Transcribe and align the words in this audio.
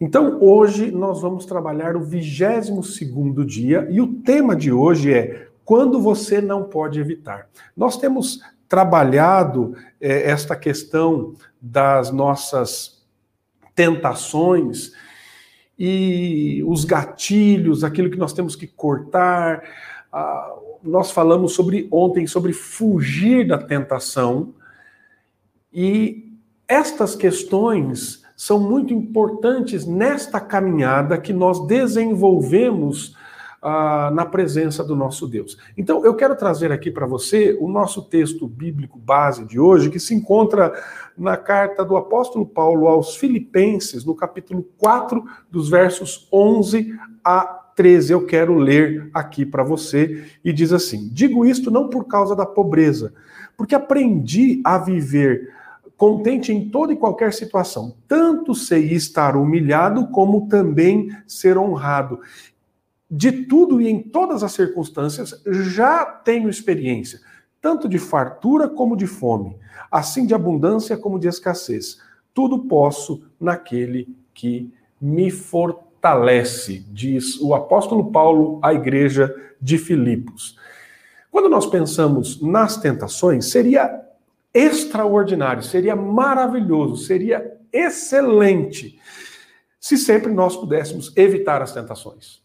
Então, 0.00 0.38
hoje 0.40 0.92
nós 0.92 1.20
vamos 1.20 1.44
trabalhar 1.44 1.96
o 1.96 2.00
22 2.00 2.94
dia 3.44 3.88
e 3.90 4.00
o 4.00 4.14
tema 4.22 4.54
de 4.54 4.70
hoje 4.70 5.12
é 5.12 5.48
quando 5.64 6.00
você 6.00 6.40
não 6.40 6.62
pode 6.62 7.00
evitar. 7.00 7.48
Nós 7.76 7.96
temos 7.96 8.40
trabalhado 8.68 9.74
é, 10.00 10.30
esta 10.30 10.54
questão 10.54 11.34
das 11.60 12.12
nossas 12.12 13.04
tentações 13.74 14.92
e 15.76 16.62
os 16.64 16.84
gatilhos, 16.84 17.82
aquilo 17.82 18.10
que 18.10 18.16
nós 18.16 18.32
temos 18.32 18.54
que 18.54 18.68
cortar. 18.68 19.64
Ah, 20.12 20.54
nós 20.80 21.10
falamos 21.10 21.54
sobre 21.54 21.88
ontem 21.90 22.24
sobre 22.24 22.52
fugir 22.52 23.48
da 23.48 23.58
tentação 23.58 24.54
e 25.72 26.32
estas 26.68 27.16
questões 27.16 28.22
são 28.38 28.60
muito 28.60 28.94
importantes 28.94 29.84
nesta 29.84 30.38
caminhada 30.38 31.18
que 31.18 31.32
nós 31.32 31.66
desenvolvemos 31.66 33.16
ah, 33.60 34.12
na 34.14 34.24
presença 34.24 34.84
do 34.84 34.94
nosso 34.94 35.26
Deus. 35.26 35.58
Então, 35.76 36.04
eu 36.04 36.14
quero 36.14 36.36
trazer 36.36 36.70
aqui 36.70 36.88
para 36.88 37.04
você 37.04 37.58
o 37.60 37.68
nosso 37.68 38.00
texto 38.00 38.46
bíblico 38.46 38.96
base 38.96 39.44
de 39.44 39.58
hoje, 39.58 39.90
que 39.90 39.98
se 39.98 40.14
encontra 40.14 40.72
na 41.18 41.36
carta 41.36 41.84
do 41.84 41.96
apóstolo 41.96 42.46
Paulo 42.46 42.86
aos 42.86 43.16
Filipenses, 43.16 44.04
no 44.04 44.14
capítulo 44.14 44.64
4, 44.78 45.20
dos 45.50 45.68
versos 45.68 46.28
11 46.32 46.96
a 47.24 47.40
13. 47.74 48.12
Eu 48.12 48.24
quero 48.24 48.54
ler 48.54 49.10
aqui 49.12 49.44
para 49.44 49.64
você 49.64 50.24
e 50.44 50.52
diz 50.52 50.72
assim: 50.72 51.08
Digo 51.12 51.44
isto 51.44 51.72
não 51.72 51.88
por 51.88 52.04
causa 52.04 52.36
da 52.36 52.46
pobreza, 52.46 53.12
porque 53.56 53.74
aprendi 53.74 54.62
a 54.64 54.78
viver 54.78 55.57
contente 55.98 56.52
em 56.52 56.70
toda 56.70 56.92
e 56.92 56.96
qualquer 56.96 57.34
situação. 57.34 57.96
Tanto 58.06 58.54
sei 58.54 58.92
estar 58.92 59.36
humilhado, 59.36 60.06
como 60.06 60.48
também 60.48 61.10
ser 61.26 61.58
honrado. 61.58 62.20
De 63.10 63.32
tudo 63.32 63.80
e 63.80 63.88
em 63.88 64.00
todas 64.00 64.44
as 64.44 64.52
circunstâncias, 64.52 65.42
já 65.44 66.04
tenho 66.04 66.48
experiência, 66.48 67.20
tanto 67.60 67.88
de 67.88 67.98
fartura 67.98 68.68
como 68.68 68.96
de 68.96 69.08
fome, 69.08 69.56
assim 69.90 70.24
de 70.24 70.34
abundância 70.34 70.96
como 70.96 71.18
de 71.18 71.26
escassez. 71.26 71.98
Tudo 72.32 72.60
posso 72.60 73.24
naquele 73.40 74.14
que 74.32 74.72
me 75.00 75.32
fortalece, 75.32 76.86
diz 76.92 77.40
o 77.40 77.54
apóstolo 77.54 78.12
Paulo 78.12 78.60
à 78.62 78.72
igreja 78.72 79.34
de 79.60 79.76
Filipos. 79.76 80.56
Quando 81.28 81.48
nós 81.48 81.66
pensamos 81.66 82.40
nas 82.40 82.76
tentações, 82.76 83.50
seria 83.50 84.07
extraordinário, 84.52 85.62
seria 85.62 85.94
maravilhoso, 85.94 86.96
seria 87.04 87.58
excelente 87.72 88.98
se 89.80 89.96
sempre 89.96 90.32
nós 90.32 90.56
pudéssemos 90.56 91.16
evitar 91.16 91.62
as 91.62 91.72
tentações. 91.72 92.42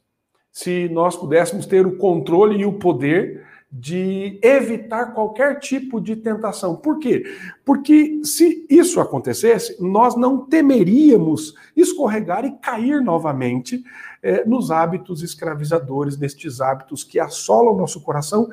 Se 0.51 0.87
nós 0.89 1.15
pudéssemos 1.15 1.65
ter 1.65 1.85
o 1.85 1.97
controle 1.97 2.61
e 2.61 2.65
o 2.65 2.73
poder 2.73 3.43
de 3.75 4.39
evitar 4.43 5.15
qualquer 5.15 5.57
tipo 5.59 5.99
de 5.99 6.15
tentação. 6.15 6.75
Por 6.75 6.99
quê? 6.99 7.23
Porque 7.65 8.21
se 8.23 8.67
isso 8.69 8.99
acontecesse, 8.99 9.75
nós 9.81 10.15
não 10.15 10.45
temeríamos 10.45 11.55
escorregar 11.75 12.45
e 12.45 12.55
cair 12.59 13.01
novamente 13.01 13.83
eh, 14.21 14.45
nos 14.45 14.69
hábitos 14.69 15.23
escravizadores, 15.23 16.19
nestes 16.19 16.61
hábitos 16.61 17.03
que 17.03 17.19
assolam 17.19 17.73
o 17.73 17.77
nosso 17.77 17.99
coração 18.01 18.47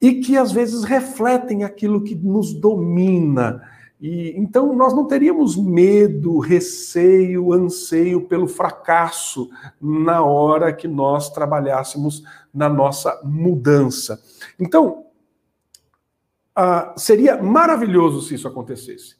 e 0.00 0.14
que 0.14 0.36
às 0.36 0.50
vezes 0.50 0.84
refletem 0.84 1.62
aquilo 1.62 2.02
que 2.02 2.14
nos 2.14 2.54
domina. 2.54 3.62
E 4.00 4.32
então 4.36 4.74
nós 4.74 4.94
não 4.94 5.06
teríamos 5.06 5.56
medo, 5.56 6.38
receio, 6.38 7.52
anseio 7.52 8.22
pelo 8.22 8.48
fracasso 8.48 9.50
na 9.80 10.24
hora 10.24 10.72
que 10.72 10.88
nós 10.88 11.28
trabalhássemos 11.30 12.22
na 12.52 12.68
nossa 12.68 13.20
mudança. 13.22 14.18
Então, 14.58 15.04
ah, 16.56 16.94
seria 16.96 17.42
maravilhoso 17.42 18.22
se 18.22 18.34
isso 18.34 18.48
acontecesse. 18.48 19.16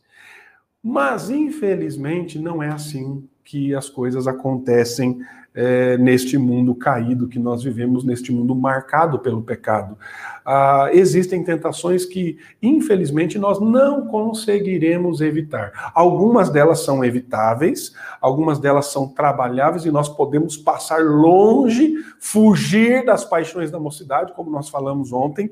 Mas, 0.82 1.28
infelizmente, 1.28 2.38
não 2.38 2.62
é 2.62 2.68
assim 2.68 3.28
que 3.44 3.74
as 3.74 3.88
coisas 3.88 4.26
acontecem 4.26 5.20
é, 5.54 5.98
neste 5.98 6.38
mundo 6.38 6.74
caído 6.74 7.28
que 7.28 7.38
nós 7.38 7.62
vivemos, 7.62 8.04
neste 8.04 8.32
mundo 8.32 8.54
marcado 8.54 9.18
pelo 9.18 9.42
pecado. 9.42 9.98
Ah, 10.44 10.88
existem 10.92 11.44
tentações 11.44 12.04
que, 12.04 12.38
infelizmente, 12.62 13.38
nós 13.38 13.60
não 13.60 14.06
conseguiremos 14.06 15.20
evitar. 15.20 15.92
Algumas 15.94 16.50
delas 16.50 16.80
são 16.80 17.04
evitáveis, 17.04 17.92
algumas 18.20 18.58
delas 18.58 18.86
são 18.86 19.08
trabalháveis 19.08 19.84
e 19.84 19.90
nós 19.90 20.08
podemos 20.08 20.56
passar 20.56 21.02
longe, 21.02 21.94
fugir 22.18 23.04
das 23.04 23.24
paixões 23.24 23.70
da 23.70 23.78
mocidade, 23.78 24.32
como 24.34 24.50
nós 24.50 24.68
falamos 24.68 25.12
ontem. 25.12 25.50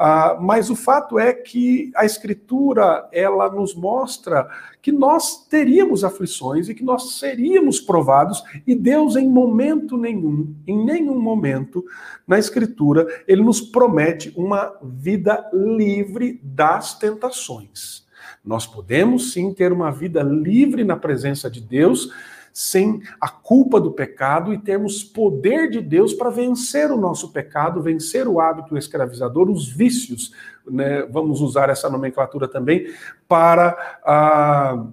Ah, 0.00 0.38
mas 0.40 0.70
o 0.70 0.76
fato 0.76 1.18
é 1.18 1.32
que 1.32 1.90
a 1.96 2.04
Escritura 2.04 3.08
ela 3.12 3.50
nos 3.50 3.74
mostra 3.74 4.48
que 4.80 4.92
nós 4.92 5.44
teríamos 5.48 6.04
aflições 6.04 6.68
e 6.68 6.74
que 6.74 6.84
nós 6.84 7.18
seríamos 7.18 7.80
provados, 7.80 8.42
e 8.66 8.74
Deus, 8.74 9.16
em 9.16 9.28
momento 9.28 9.96
nenhum, 9.96 10.54
em 10.66 10.84
nenhum 10.84 11.20
momento 11.20 11.84
na 12.26 12.38
Escritura, 12.38 13.06
ele 13.26 13.42
nos 13.42 13.60
promete 13.60 14.17
uma 14.36 14.76
vida 14.82 15.48
livre 15.52 16.40
das 16.42 16.98
tentações. 16.98 18.06
Nós 18.44 18.66
podemos 18.66 19.32
sim 19.32 19.52
ter 19.52 19.72
uma 19.72 19.90
vida 19.90 20.22
livre 20.22 20.84
na 20.84 20.96
presença 20.96 21.50
de 21.50 21.60
Deus 21.60 22.10
sem 22.52 23.00
a 23.20 23.28
culpa 23.28 23.80
do 23.80 23.92
pecado 23.92 24.52
e 24.52 24.58
termos 24.58 25.04
poder 25.04 25.70
de 25.70 25.80
Deus 25.80 26.12
para 26.12 26.28
vencer 26.28 26.90
o 26.90 26.96
nosso 26.96 27.30
pecado, 27.32 27.80
vencer 27.80 28.26
o 28.26 28.40
hábito 28.40 28.76
escravizador, 28.76 29.48
os 29.48 29.68
vícios, 29.68 30.32
né? 30.68 31.02
vamos 31.02 31.40
usar 31.40 31.70
essa 31.70 31.88
nomenclatura 31.88 32.48
também, 32.48 32.92
para 33.28 34.00
ah, 34.04 34.86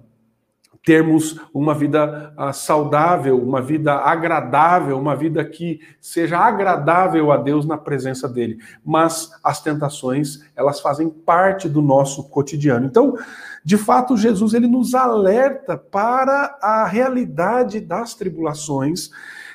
termos 0.86 1.40
uma 1.52 1.74
vida 1.74 2.32
ah, 2.36 2.52
saudável, 2.52 3.42
uma 3.42 3.60
vida 3.60 3.92
agradável, 3.92 4.96
uma 4.96 5.16
vida 5.16 5.44
que 5.44 5.80
seja 6.00 6.38
agradável 6.38 7.32
a 7.32 7.36
Deus 7.36 7.66
na 7.66 7.76
presença 7.76 8.28
dele. 8.28 8.58
Mas 8.84 9.32
as 9.42 9.60
tentações, 9.60 10.44
elas 10.54 10.78
fazem 10.78 11.10
parte 11.10 11.68
do 11.68 11.82
nosso 11.82 12.28
cotidiano. 12.28 12.86
Então, 12.86 13.16
de 13.64 13.76
fato, 13.76 14.16
Jesus 14.16 14.54
ele 14.54 14.68
nos 14.68 14.94
alerta 14.94 15.76
para 15.76 16.56
a 16.62 16.86
realidade 16.86 17.80
das 17.80 18.14
tribulações 18.14 19.10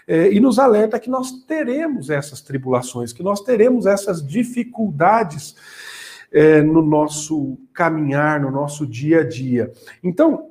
eh, 0.06 0.34
e 0.34 0.40
nos 0.42 0.60
alerta 0.60 1.00
que 1.00 1.10
nós 1.10 1.32
teremos 1.48 2.10
essas 2.10 2.42
tribulações, 2.42 3.14
que 3.14 3.24
nós 3.24 3.40
teremos 3.40 3.86
essas 3.86 4.22
dificuldades 4.22 5.56
eh, 6.30 6.62
no 6.62 6.82
nosso 6.82 7.58
caminhar, 7.74 8.42
no 8.42 8.52
nosso 8.52 8.86
dia 8.86 9.22
a 9.22 9.24
dia. 9.26 9.72
Então, 10.04 10.51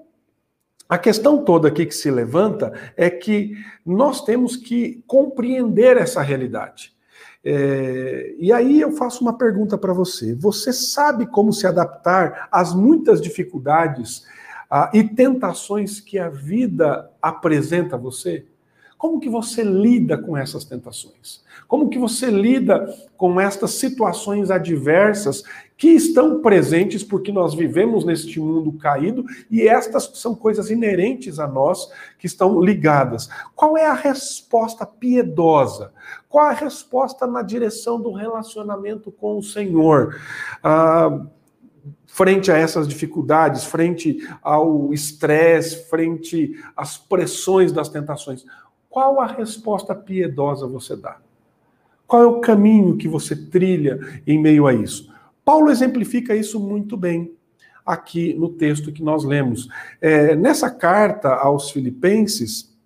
a 0.91 0.99
questão 0.99 1.45
toda 1.45 1.69
aqui 1.69 1.87
que 1.87 1.95
se 1.95 2.11
levanta 2.11 2.73
é 2.97 3.09
que 3.09 3.57
nós 3.87 4.25
temos 4.25 4.57
que 4.57 5.05
compreender 5.07 5.97
essa 5.97 6.21
realidade. 6.21 6.93
É, 7.45 8.35
e 8.37 8.53
aí 8.53 8.81
eu 8.81 8.91
faço 8.91 9.23
uma 9.23 9.39
pergunta 9.39 9.79
para 9.79 9.93
você: 9.93 10.35
você 10.35 10.73
sabe 10.73 11.27
como 11.27 11.53
se 11.53 11.65
adaptar 11.65 12.49
às 12.51 12.75
muitas 12.75 13.21
dificuldades 13.21 14.27
ah, 14.69 14.91
e 14.93 15.05
tentações 15.05 16.01
que 16.01 16.19
a 16.19 16.29
vida 16.29 17.09
apresenta 17.23 17.95
a 17.95 17.99
você? 17.99 18.45
Como 19.01 19.19
que 19.19 19.31
você 19.31 19.63
lida 19.63 20.19
com 20.19 20.37
essas 20.37 20.63
tentações? 20.63 21.43
Como 21.67 21.89
que 21.89 21.99
você 21.99 22.31
lida 22.31 22.87
com 23.17 23.41
estas 23.41 23.71
situações 23.71 24.51
adversas 24.51 25.43
que 25.75 25.89
estão 25.89 26.43
presentes 26.43 27.03
porque 27.03 27.33
nós 27.33 27.55
vivemos 27.55 28.05
neste 28.05 28.39
mundo 28.39 28.71
caído 28.75 29.25
e 29.51 29.67
estas 29.67 30.11
são 30.17 30.35
coisas 30.35 30.71
inerentes 30.71 31.39
a 31.39 31.49
nós 31.49 31.91
que 32.19 32.27
estão 32.27 32.61
ligadas. 32.61 33.31
Qual 33.57 33.75
é 33.75 33.87
a 33.87 33.95
resposta 33.95 34.85
piedosa? 34.85 35.95
Qual 36.29 36.45
a 36.45 36.53
resposta 36.53 37.27
na 37.27 37.41
direção 37.41 37.99
do 37.99 38.13
relacionamento 38.13 39.11
com 39.11 39.39
o 39.39 39.43
Senhor? 39.43 40.21
Ah, 40.63 41.25
frente 42.07 42.53
a 42.53 42.57
essas 42.59 42.87
dificuldades, 42.87 43.65
frente 43.65 44.19
ao 44.43 44.93
estresse, 44.93 45.89
frente 45.89 46.63
às 46.77 46.99
pressões 46.99 47.73
das 47.73 47.89
tentações. 47.89 48.45
Qual 48.91 49.21
a 49.21 49.27
resposta 49.27 49.95
piedosa 49.95 50.67
você 50.67 50.97
dá? 50.97 51.19
Qual 52.09 52.23
é 52.23 52.27
o 52.27 52.41
caminho 52.41 52.97
que 52.97 53.07
você 53.07 53.37
trilha 53.37 54.01
em 54.27 54.37
meio 54.37 54.67
a 54.67 54.75
isso? 54.75 55.15
Paulo 55.45 55.71
exemplifica 55.71 56.35
isso 56.35 56.59
muito 56.59 56.97
bem 56.97 57.33
aqui 57.87 58.35
no 58.35 58.49
texto 58.49 58.93
que 58.93 59.03
nós 59.03 59.23
lemos. 59.23 59.69
É, 60.01 60.35
nessa 60.35 60.69
carta 60.69 61.29
aos 61.35 61.71
Filipenses, 61.71 62.77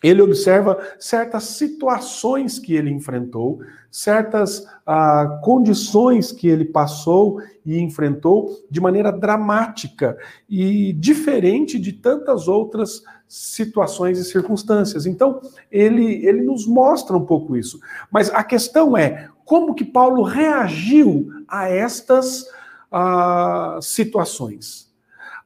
ele 0.00 0.22
observa 0.22 0.78
certas 0.96 1.42
situações 1.44 2.60
que 2.60 2.74
ele 2.74 2.90
enfrentou, 2.90 3.60
certas 3.90 4.64
ah, 4.86 5.40
condições 5.42 6.30
que 6.30 6.46
ele 6.46 6.64
passou 6.64 7.42
e 7.66 7.80
enfrentou 7.80 8.48
de 8.70 8.80
maneira 8.80 9.10
dramática 9.10 10.16
e 10.48 10.92
diferente 10.92 11.80
de 11.80 11.92
tantas 11.92 12.46
outras 12.46 13.02
situações 13.28 14.18
e 14.18 14.24
circunstâncias. 14.24 15.06
Então, 15.06 15.40
ele, 15.70 16.26
ele 16.26 16.42
nos 16.42 16.66
mostra 16.66 17.16
um 17.16 17.24
pouco 17.24 17.56
isso. 17.56 17.78
Mas 18.10 18.30
a 18.30 18.42
questão 18.42 18.96
é 18.96 19.28
como 19.44 19.74
que 19.74 19.84
Paulo 19.84 20.22
reagiu 20.22 21.28
a 21.46 21.68
estas 21.68 22.46
ah, 22.90 23.78
situações. 23.82 24.90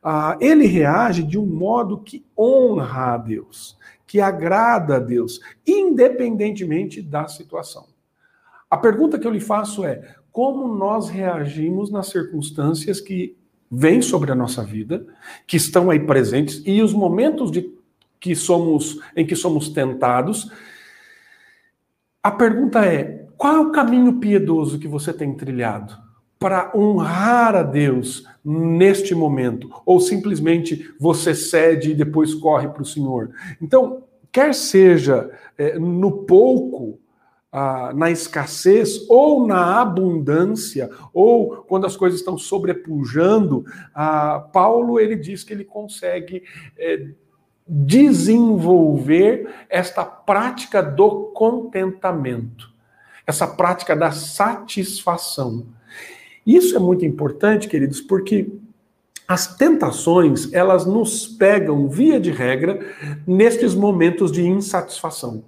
Ah, 0.02 0.37
ele 0.40 0.67
reage 0.67 1.23
de 1.23 1.38
um 1.38 1.46
modo 1.46 1.99
que 1.99 2.25
honra 2.37 3.14
a 3.14 3.17
Deus 3.17 3.76
que 4.12 4.20
agrada 4.20 4.96
a 4.96 4.99
Deus, 4.99 5.40
independentemente 5.67 7.00
da 7.00 7.26
situação. 7.29 7.87
A 8.70 8.76
pergunta 8.76 9.19
que 9.19 9.26
eu 9.26 9.31
lhe 9.31 9.40
faço 9.40 9.87
é: 9.87 10.17
como 10.31 10.69
nós 10.76 11.08
reagimos 11.08 11.90
nas 11.90 12.08
circunstâncias 12.08 13.00
que 13.00 13.38
vêm 13.74 14.02
sobre 14.02 14.30
a 14.30 14.34
nossa 14.34 14.62
vida, 14.62 15.06
que 15.46 15.56
estão 15.56 15.90
aí 15.90 15.98
presentes, 15.98 16.62
e 16.66 16.82
os 16.82 16.92
momentos 16.92 17.50
de 17.50 17.72
que 18.20 18.36
somos 18.36 19.00
em 19.16 19.26
que 19.26 19.34
somos 19.34 19.70
tentados? 19.70 20.52
A 22.22 22.30
pergunta 22.30 22.84
é: 22.84 23.26
qual 23.38 23.56
é 23.56 23.60
o 23.60 23.72
caminho 23.72 24.20
piedoso 24.20 24.78
que 24.78 24.86
você 24.86 25.12
tem 25.12 25.34
trilhado? 25.34 26.12
para 26.42 26.72
honrar 26.74 27.54
a 27.54 27.62
Deus 27.62 28.26
neste 28.44 29.14
momento, 29.14 29.70
ou 29.86 30.00
simplesmente 30.00 30.92
você 30.98 31.36
cede 31.36 31.92
e 31.92 31.94
depois 31.94 32.34
corre 32.34 32.66
para 32.66 32.82
o 32.82 32.84
Senhor. 32.84 33.30
Então, 33.60 34.02
quer 34.32 34.52
seja 34.52 35.30
é, 35.56 35.78
no 35.78 36.10
pouco, 36.24 36.98
ah, 37.52 37.93
na 37.94 38.10
escassez, 38.10 39.04
ou 39.10 39.46
na 39.46 39.82
abundância, 39.82 40.88
ou 41.12 41.58
quando 41.69 41.87
as 41.87 41.94
coisas 41.94 42.19
estão 42.19 42.38
sobrepujando, 42.38 43.64
ah, 43.94 44.49
Paulo 44.52 44.99
ele 44.99 45.14
diz 45.14 45.44
que 45.44 45.52
ele 45.52 45.64
consegue 45.64 46.43
é, 46.78 47.08
desenvolver 47.69 49.49
esta 49.69 50.02
prática 50.02 50.82
do 50.82 51.26
contentamento, 51.34 52.72
essa 53.26 53.46
prática 53.46 53.94
da 53.94 54.10
satisfação. 54.10 55.66
Isso 56.46 56.75
é 56.75 56.78
muito 56.81 57.05
importante, 57.05 57.69
queridos, 57.69 58.00
porque 58.00 58.50
as 59.28 59.56
tentações, 59.56 60.52
elas 60.52 60.84
nos 60.84 61.26
pegam, 61.26 61.88
via 61.88 62.19
de 62.19 62.31
regra, 62.31 62.81
nestes 63.26 63.75
momentos 63.75 64.32
de 64.32 64.43
insatisfação. 64.43 65.44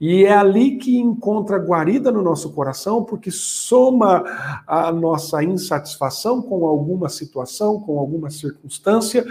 E 0.00 0.24
é 0.24 0.32
ali 0.32 0.76
que 0.76 0.98
encontra 0.98 1.56
guarida 1.56 2.12
no 2.12 2.22
nosso 2.22 2.52
coração, 2.52 3.02
porque 3.02 3.30
soma 3.30 4.22
a 4.66 4.92
nossa 4.92 5.42
insatisfação 5.42 6.42
com 6.42 6.66
alguma 6.66 7.08
situação, 7.08 7.80
com 7.80 7.98
alguma 7.98 8.28
circunstância, 8.28 9.24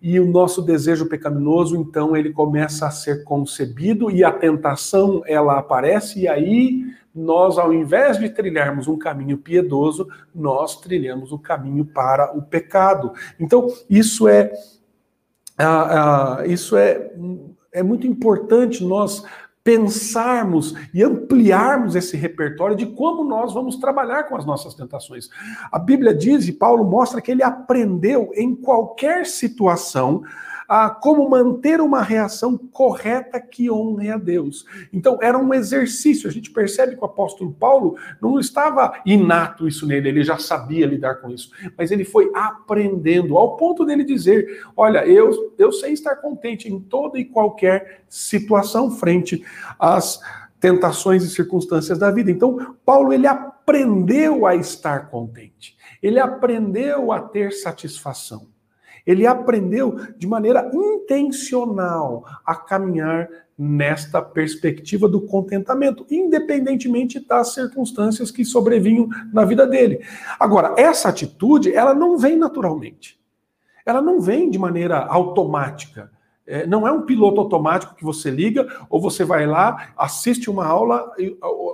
e 0.00 0.18
o 0.18 0.26
nosso 0.26 0.62
desejo 0.62 1.06
pecaminoso, 1.06 1.76
então, 1.76 2.16
ele 2.16 2.32
começa 2.32 2.86
a 2.86 2.90
ser 2.90 3.24
concebido 3.24 4.10
e 4.10 4.24
a 4.24 4.32
tentação, 4.32 5.22
ela 5.26 5.58
aparece, 5.58 6.20
e 6.20 6.28
aí 6.28 6.84
nós, 7.14 7.58
ao 7.58 7.72
invés 7.72 8.18
de 8.18 8.28
trilharmos 8.28 8.88
um 8.88 8.96
caminho 8.96 9.36
piedoso, 9.36 10.08
nós 10.34 10.80
trilhamos 10.80 11.32
o 11.32 11.38
caminho 11.38 11.84
para 11.84 12.36
o 12.36 12.42
pecado. 12.42 13.12
Então, 13.38 13.68
isso 13.88 14.28
é, 14.28 14.52
uh, 15.58 16.42
uh, 16.42 16.50
isso 16.50 16.76
é, 16.76 17.10
é 17.72 17.82
muito 17.82 18.06
importante 18.06 18.84
nós 18.84 19.24
pensarmos 19.62 20.74
e 20.94 21.02
ampliarmos 21.02 21.94
esse 21.94 22.16
repertório 22.16 22.76
de 22.76 22.86
como 22.86 23.24
nós 23.24 23.52
vamos 23.52 23.76
trabalhar 23.76 24.24
com 24.24 24.36
as 24.36 24.46
nossas 24.46 24.74
tentações. 24.74 25.28
A 25.70 25.78
Bíblia 25.78 26.14
diz, 26.14 26.48
e 26.48 26.52
Paulo 26.52 26.84
mostra 26.84 27.20
que 27.20 27.30
ele 27.30 27.42
aprendeu 27.42 28.30
em 28.34 28.54
qualquer 28.54 29.26
situação 29.26 30.22
a 30.70 30.88
como 30.88 31.28
manter 31.28 31.80
uma 31.80 32.00
reação 32.00 32.56
correta 32.56 33.40
que 33.40 33.68
honre 33.68 34.08
a 34.08 34.16
Deus. 34.16 34.64
Então, 34.92 35.18
era 35.20 35.36
um 35.36 35.52
exercício. 35.52 36.30
A 36.30 36.32
gente 36.32 36.52
percebe 36.52 36.94
que 36.94 37.02
o 37.02 37.06
apóstolo 37.06 37.52
Paulo 37.52 37.96
não 38.22 38.38
estava 38.38 39.02
inato 39.04 39.66
isso 39.66 39.84
nele, 39.84 40.08
ele 40.08 40.22
já 40.22 40.38
sabia 40.38 40.86
lidar 40.86 41.16
com 41.16 41.28
isso, 41.28 41.50
mas 41.76 41.90
ele 41.90 42.04
foi 42.04 42.30
aprendendo, 42.32 43.36
ao 43.36 43.56
ponto 43.56 43.84
dele 43.84 44.04
dizer: 44.04 44.62
Olha, 44.76 45.04
eu, 45.04 45.52
eu 45.58 45.72
sei 45.72 45.92
estar 45.92 46.14
contente 46.14 46.72
em 46.72 46.78
toda 46.78 47.18
e 47.18 47.24
qualquer 47.24 48.04
situação 48.08 48.92
frente 48.92 49.44
às 49.76 50.20
tentações 50.60 51.24
e 51.24 51.30
circunstâncias 51.30 51.98
da 51.98 52.12
vida. 52.12 52.30
Então, 52.30 52.76
Paulo 52.84 53.12
ele 53.12 53.26
aprendeu 53.26 54.46
a 54.46 54.54
estar 54.54 55.10
contente. 55.10 55.76
Ele 56.00 56.20
aprendeu 56.20 57.10
a 57.10 57.20
ter 57.20 57.50
satisfação. 57.50 58.46
Ele 59.06 59.26
aprendeu 59.26 59.98
de 60.16 60.26
maneira 60.26 60.70
intencional 60.72 62.24
a 62.44 62.54
caminhar 62.54 63.28
nesta 63.56 64.22
perspectiva 64.22 65.06
do 65.06 65.20
contentamento, 65.20 66.06
independentemente 66.10 67.20
das 67.20 67.52
circunstâncias 67.52 68.30
que 68.30 68.42
sobrevinham 68.42 69.06
na 69.32 69.44
vida 69.44 69.66
dele. 69.66 70.00
Agora, 70.38 70.74
essa 70.78 71.10
atitude, 71.10 71.74
ela 71.74 71.92
não 71.92 72.16
vem 72.16 72.36
naturalmente. 72.36 73.20
Ela 73.84 74.00
não 74.00 74.18
vem 74.18 74.48
de 74.48 74.58
maneira 74.58 74.98
automática. 74.98 76.10
É, 76.46 76.66
não 76.66 76.88
é 76.88 76.90
um 76.90 77.02
piloto 77.02 77.40
automático 77.40 77.94
que 77.94 78.02
você 78.02 78.30
liga, 78.30 78.66
ou 78.88 79.00
você 79.00 79.24
vai 79.24 79.46
lá, 79.46 79.92
assiste 79.96 80.48
uma 80.48 80.66
aula, 80.66 81.12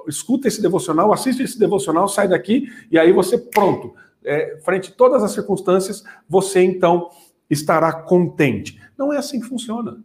escuta 0.09 0.49
esse 0.49 0.61
devocional, 0.61 1.13
assiste 1.13 1.43
esse 1.43 1.59
devocional, 1.59 2.09
sai 2.09 2.27
daqui, 2.27 2.69
e 2.91 2.99
aí 2.99 3.13
você, 3.13 3.39
pronto, 3.39 3.95
é, 4.27 4.59
frente 4.65 4.91
a 4.91 4.95
todas 4.95 5.23
as 5.23 5.33
circunstâncias, 5.33 6.05
você 6.29 6.61
então 6.63 7.09
estará 7.49 7.93
contente. 7.93 8.81
Não 8.99 9.13
é 9.13 9.19
assim 9.19 9.41
que 9.41 9.47
funciona. 9.47 9.99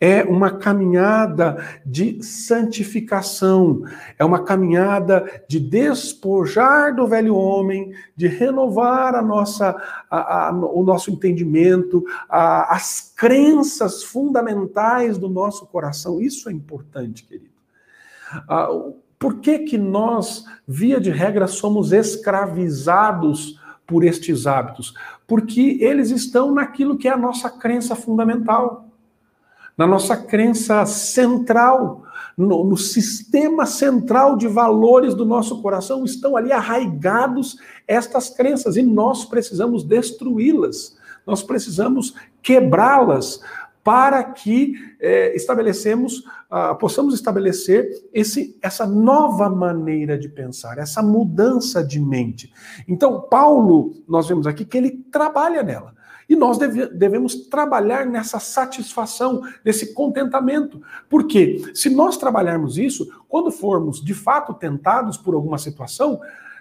É 0.00 0.24
uma 0.24 0.50
caminhada 0.58 1.56
de 1.86 2.20
santificação, 2.22 3.82
é 4.18 4.24
uma 4.24 4.42
caminhada 4.42 5.44
de 5.48 5.60
despojar 5.60 6.94
do 6.96 7.06
velho 7.06 7.36
homem, 7.36 7.92
de 8.16 8.26
renovar 8.26 9.14
a 9.14 9.22
nossa, 9.22 9.70
a, 10.10 10.48
a, 10.48 10.52
o 10.52 10.82
nosso 10.82 11.12
entendimento, 11.12 12.04
a, 12.28 12.74
as 12.74 13.12
crenças 13.16 14.02
fundamentais 14.02 15.16
do 15.16 15.28
nosso 15.28 15.64
coração. 15.66 16.20
Isso 16.20 16.48
é 16.48 16.52
importante, 16.52 17.24
querido. 17.24 17.54
Por 19.24 19.36
que, 19.36 19.60
que 19.60 19.78
nós, 19.78 20.44
via 20.68 21.00
de 21.00 21.08
regra, 21.10 21.46
somos 21.46 21.92
escravizados 21.92 23.58
por 23.86 24.04
estes 24.04 24.46
hábitos? 24.46 24.92
Porque 25.26 25.78
eles 25.80 26.10
estão 26.10 26.52
naquilo 26.52 26.98
que 26.98 27.08
é 27.08 27.10
a 27.10 27.16
nossa 27.16 27.48
crença 27.48 27.96
fundamental, 27.96 28.84
na 29.78 29.86
nossa 29.86 30.14
crença 30.14 30.84
central, 30.84 32.02
no, 32.36 32.64
no, 32.64 32.76
sistema 32.76 33.64
central 33.64 34.36
de 34.36 34.46
valores 34.46 35.14
do 35.14 35.24
nosso 35.24 35.62
coração, 35.62 36.04
estão 36.04 36.36
ali 36.36 36.52
arraigados 36.52 37.56
estas 37.88 38.28
crenças 38.28 38.76
e 38.76 38.82
nós 38.82 39.24
precisamos 39.24 39.84
destruí-las, 39.84 40.98
nós 41.26 41.42
precisamos 41.42 42.14
quebrá-las 42.42 43.40
para 43.84 44.24
que 44.24 44.74
é, 44.98 45.36
estabelecemos, 45.36 46.20
uh, 46.50 46.74
possamos 46.80 47.12
estabelecer 47.14 47.86
esse, 48.14 48.58
essa 48.62 48.86
nova 48.86 49.50
maneira 49.50 50.18
de 50.18 50.26
pensar, 50.26 50.78
essa 50.78 51.02
mudança 51.02 51.84
de 51.84 52.00
mente. 52.00 52.50
Então, 52.88 53.20
Paulo, 53.20 53.94
nós 54.08 54.26
vemos 54.26 54.46
aqui 54.46 54.64
que 54.64 54.78
ele 54.78 54.90
trabalha 55.12 55.62
nela. 55.62 55.92
E 56.26 56.34
nós 56.34 56.56
deve, 56.56 56.86
devemos 56.86 57.46
trabalhar 57.48 58.06
nessa 58.06 58.38
satisfação, 58.40 59.42
nesse 59.62 59.92
contentamento. 59.92 60.80
Porque 61.06 61.70
se 61.74 61.90
nós 61.90 62.16
trabalharmos 62.16 62.78
isso, 62.78 63.06
quando 63.28 63.50
formos 63.50 64.02
de 64.02 64.14
fato 64.14 64.54
tentados 64.54 65.18
por 65.18 65.34
alguma 65.34 65.58
situação, 65.58 66.18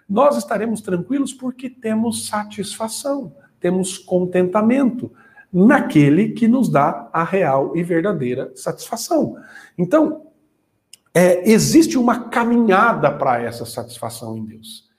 nós 0.09 0.35
estaremos 0.35 0.81
tranquilos 0.81 1.33
porque 1.33 1.69
temos 1.69 2.27
satisfação, 2.27 3.33
temos 3.61 3.97
contentamento 3.97 5.09
naquele 5.53 6.29
que 6.29 6.47
nos 6.47 6.69
dá 6.69 7.09
a 7.13 7.23
real 7.23 7.75
e 7.75 7.83
verdadeira 7.83 8.51
satisfação. 8.55 9.35
Então, 9.77 10.27
é, 11.13 11.47
existe 11.49 11.97
uma 11.97 12.29
caminhada 12.29 13.11
para 13.11 13.41
essa 13.41 13.65
satisfação 13.65 14.35
em 14.35 14.45
Deus. 14.45 14.91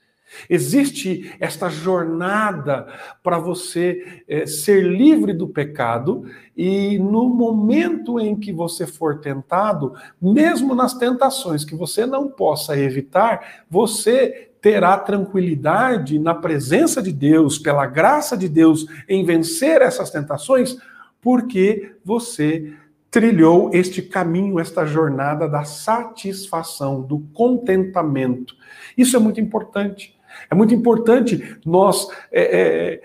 Existe 0.49 1.33
esta 1.39 1.69
jornada 1.69 2.87
para 3.23 3.37
você 3.37 4.23
é, 4.27 4.45
ser 4.45 4.81
livre 4.83 5.33
do 5.33 5.47
pecado 5.47 6.25
e 6.55 6.97
no 6.99 7.29
momento 7.29 8.19
em 8.19 8.35
que 8.35 8.51
você 8.51 8.85
for 8.85 9.19
tentado, 9.19 9.93
mesmo 10.21 10.75
nas 10.75 10.93
tentações 10.93 11.63
que 11.63 11.75
você 11.75 12.05
não 12.05 12.29
possa 12.29 12.77
evitar, 12.77 13.65
você 13.69 14.51
terá 14.65 14.97
tranquilidade 14.97 16.17
na 16.17 16.33
presença 16.33 16.99
de 16.99 17.11
Deus, 17.11 17.59
pela 17.59 17.85
graça 17.85 18.35
de 18.35 18.49
Deus, 18.49 18.87
em 19.07 19.23
vencer 19.23 19.79
essas 19.79 20.09
tentações, 20.09 20.75
porque 21.21 21.91
você 22.03 22.73
trilhou 23.11 23.69
este 23.75 24.01
caminho, 24.01 24.59
esta 24.59 24.83
jornada 24.83 25.47
da 25.47 25.63
satisfação, 25.65 26.99
do 27.03 27.19
contentamento. 27.31 28.55
Isso 28.97 29.15
é 29.15 29.19
muito 29.19 29.39
importante. 29.39 30.19
É 30.49 30.55
muito 30.55 30.73
importante 30.73 31.59
nós 31.63 32.07
é, 32.31 32.41
é, 32.41 33.01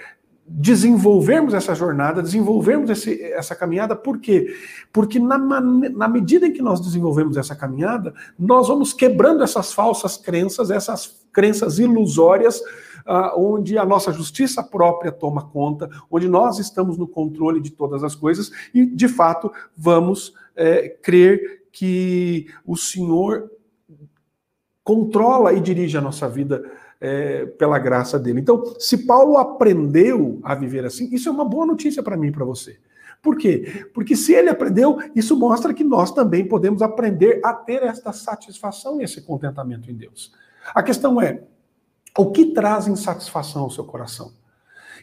desenvolvermos 0.47 1.53
essa 1.53 1.75
jornada, 1.75 2.23
desenvolvermos 2.23 2.89
esse, 2.89 3.23
essa 3.23 3.55
caminhada, 3.55 3.95
por 3.95 4.19
quê? 4.19 4.57
Porque 4.91 5.19
na, 5.19 5.37
na 5.37 6.09
medida 6.09 6.47
em 6.47 6.55
que 6.55 6.63
nós 6.63 6.81
desenvolvemos 6.81 7.37
essa 7.37 7.55
caminhada, 7.55 8.15
nós 8.39 8.67
vamos 8.67 8.95
quebrando 8.95 9.45
essas 9.45 9.75
falsas 9.75 10.17
crenças, 10.17 10.71
essas 10.71 11.20
crenças 11.33 11.79
ilusórias, 11.79 12.61
uh, 13.07 13.37
onde 13.37 13.79
a 13.79 13.85
nossa 13.85 14.13
justiça 14.13 14.63
própria 14.63 15.13
toma 15.13 15.49
conta, 15.49 15.89
onde 16.11 16.29
nós 16.29 16.59
estamos 16.59 16.97
no 16.97 17.09
controle 17.09 17.61
de 17.61 17.71
todas 17.71 18.05
as 18.05 18.15
coisas 18.15 18.51
e, 18.75 18.85
de 18.87 19.09
fato, 19.09 19.53
vamos 19.77 20.35
é, 20.57 20.89
crer 20.89 21.65
que 21.73 22.47
o 22.67 22.77
Senhor 22.77 23.51
controla 24.83 25.53
e 25.53 25.61
dirige 25.61 25.97
a 25.97 26.01
nossa 26.01 26.29
vida 26.29 26.63
é, 27.01 27.47
pela 27.47 27.79
graça 27.79 28.19
dele. 28.19 28.41
Então, 28.41 28.75
se 28.79 29.07
Paulo 29.07 29.39
aprendeu 29.39 30.41
a 30.43 30.55
viver 30.55 30.85
assim, 30.85 31.09
isso 31.15 31.29
é 31.29 31.33
uma 31.33 31.45
boa 31.45 31.65
notícia 31.65 32.03
para 32.03 32.17
mim 32.17 32.29
e 32.29 32.33
para 32.33 32.45
você. 32.45 32.79
Por 33.23 33.37
quê? 33.37 33.87
Porque 33.93 34.17
se 34.17 34.33
ele 34.33 34.49
aprendeu, 34.49 34.99
isso 35.15 35.37
mostra 35.37 35.75
que 35.75 35.85
nós 35.85 36.11
também 36.11 36.47
podemos 36.47 36.81
aprender 36.81 37.41
a 37.45 37.53
ter 37.53 37.83
esta 37.83 38.13
satisfação 38.13 39.01
e 39.01 39.05
esse 39.05 39.21
contentamento 39.23 39.91
em 39.91 39.95
Deus. 39.95 40.33
A 40.75 40.83
questão 40.83 41.21
é: 41.21 41.43
o 42.17 42.31
que 42.31 42.47
traz 42.47 42.87
insatisfação 42.87 43.63
ao 43.63 43.71
seu 43.71 43.85
coração? 43.85 44.33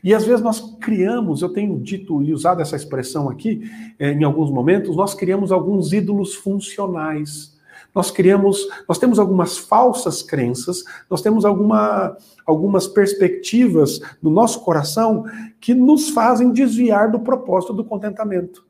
E 0.03 0.13
às 0.13 0.25
vezes 0.25 0.43
nós 0.43 0.77
criamos, 0.79 1.41
eu 1.41 1.49
tenho 1.49 1.79
dito 1.79 2.21
e 2.21 2.31
usado 2.31 2.61
essa 2.61 2.75
expressão 2.75 3.29
aqui 3.29 3.61
eh, 3.97 4.11
em 4.11 4.23
alguns 4.23 4.51
momentos, 4.51 4.95
nós 4.95 5.15
criamos 5.15 5.51
alguns 5.51 5.91
ídolos 5.91 6.35
funcionais 6.35 7.57
nós 7.97 8.11
criamos, 8.11 8.67
nós 8.87 8.99
temos 8.99 9.17
algumas 9.17 9.57
falsas 9.57 10.21
crenças, 10.21 10.83
nós 11.09 11.19
temos 11.19 11.43
alguma, 11.43 12.15
algumas 12.45 12.85
perspectivas 12.85 13.99
no 14.21 14.29
nosso 14.29 14.61
coração 14.61 15.25
que 15.59 15.73
nos 15.73 16.09
fazem 16.09 16.51
desviar 16.51 17.09
do 17.09 17.19
propósito 17.19 17.73
do 17.73 17.83
contentamento. 17.83 18.66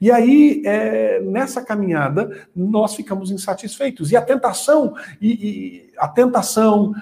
E 0.00 0.10
aí, 0.12 0.62
é, 0.64 1.20
nessa 1.20 1.64
caminhada, 1.64 2.46
nós 2.54 2.94
ficamos 2.94 3.30
insatisfeitos. 3.30 4.12
E 4.12 4.16
a 4.16 4.22
tentação, 4.22 4.94
e, 5.20 5.32
e 5.32 5.92
a 5.98 6.06
tentação 6.06 6.94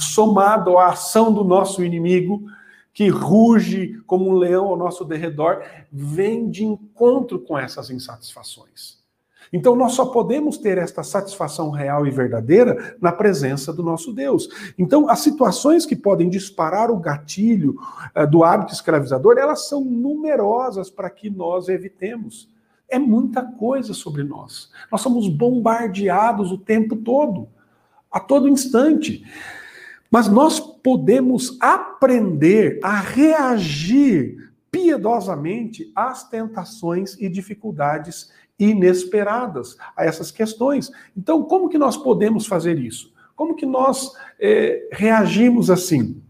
somado 0.00 0.78
à 0.78 0.90
ação 0.90 1.32
do 1.32 1.42
nosso 1.42 1.82
inimigo, 1.82 2.44
que 2.92 3.08
ruge 3.08 4.00
como 4.06 4.30
um 4.30 4.34
leão 4.34 4.66
ao 4.66 4.76
nosso 4.76 5.04
derredor, 5.04 5.64
vem 5.90 6.48
de 6.48 6.64
encontro 6.64 7.40
com 7.40 7.58
essas 7.58 7.90
insatisfações. 7.90 9.03
Então 9.52 9.76
nós 9.76 9.92
só 9.92 10.06
podemos 10.06 10.58
ter 10.58 10.78
esta 10.78 11.02
satisfação 11.02 11.70
real 11.70 12.06
e 12.06 12.10
verdadeira 12.10 12.96
na 13.00 13.12
presença 13.12 13.72
do 13.72 13.82
nosso 13.82 14.12
Deus. 14.12 14.48
Então 14.78 15.08
as 15.08 15.20
situações 15.20 15.86
que 15.86 15.96
podem 15.96 16.28
disparar 16.28 16.90
o 16.90 16.98
gatilho 16.98 17.76
uh, 18.16 18.28
do 18.28 18.44
hábito 18.44 18.72
escravizador, 18.72 19.38
elas 19.38 19.68
são 19.68 19.84
numerosas 19.84 20.90
para 20.90 21.10
que 21.10 21.30
nós 21.30 21.68
evitemos. 21.68 22.48
É 22.88 22.98
muita 22.98 23.42
coisa 23.42 23.94
sobre 23.94 24.22
nós. 24.22 24.70
Nós 24.90 25.00
somos 25.00 25.28
bombardeados 25.28 26.52
o 26.52 26.58
tempo 26.58 26.96
todo, 26.96 27.48
a 28.10 28.20
todo 28.20 28.48
instante. 28.48 29.24
Mas 30.10 30.28
nós 30.28 30.60
podemos 30.60 31.56
aprender 31.60 32.78
a 32.82 33.00
reagir 33.00 34.52
piedosamente 34.70 35.90
às 35.94 36.28
tentações 36.28 37.16
e 37.20 37.28
dificuldades 37.28 38.30
inesperadas 38.58 39.76
a 39.96 40.04
essas 40.04 40.30
questões. 40.30 40.90
Então, 41.16 41.42
como 41.42 41.68
que 41.68 41.78
nós 41.78 41.96
podemos 41.96 42.46
fazer 42.46 42.78
isso? 42.78 43.12
Como 43.34 43.54
que 43.54 43.66
nós 43.66 44.12
é, 44.38 44.88
reagimos 44.92 45.70
assim? 45.70 46.22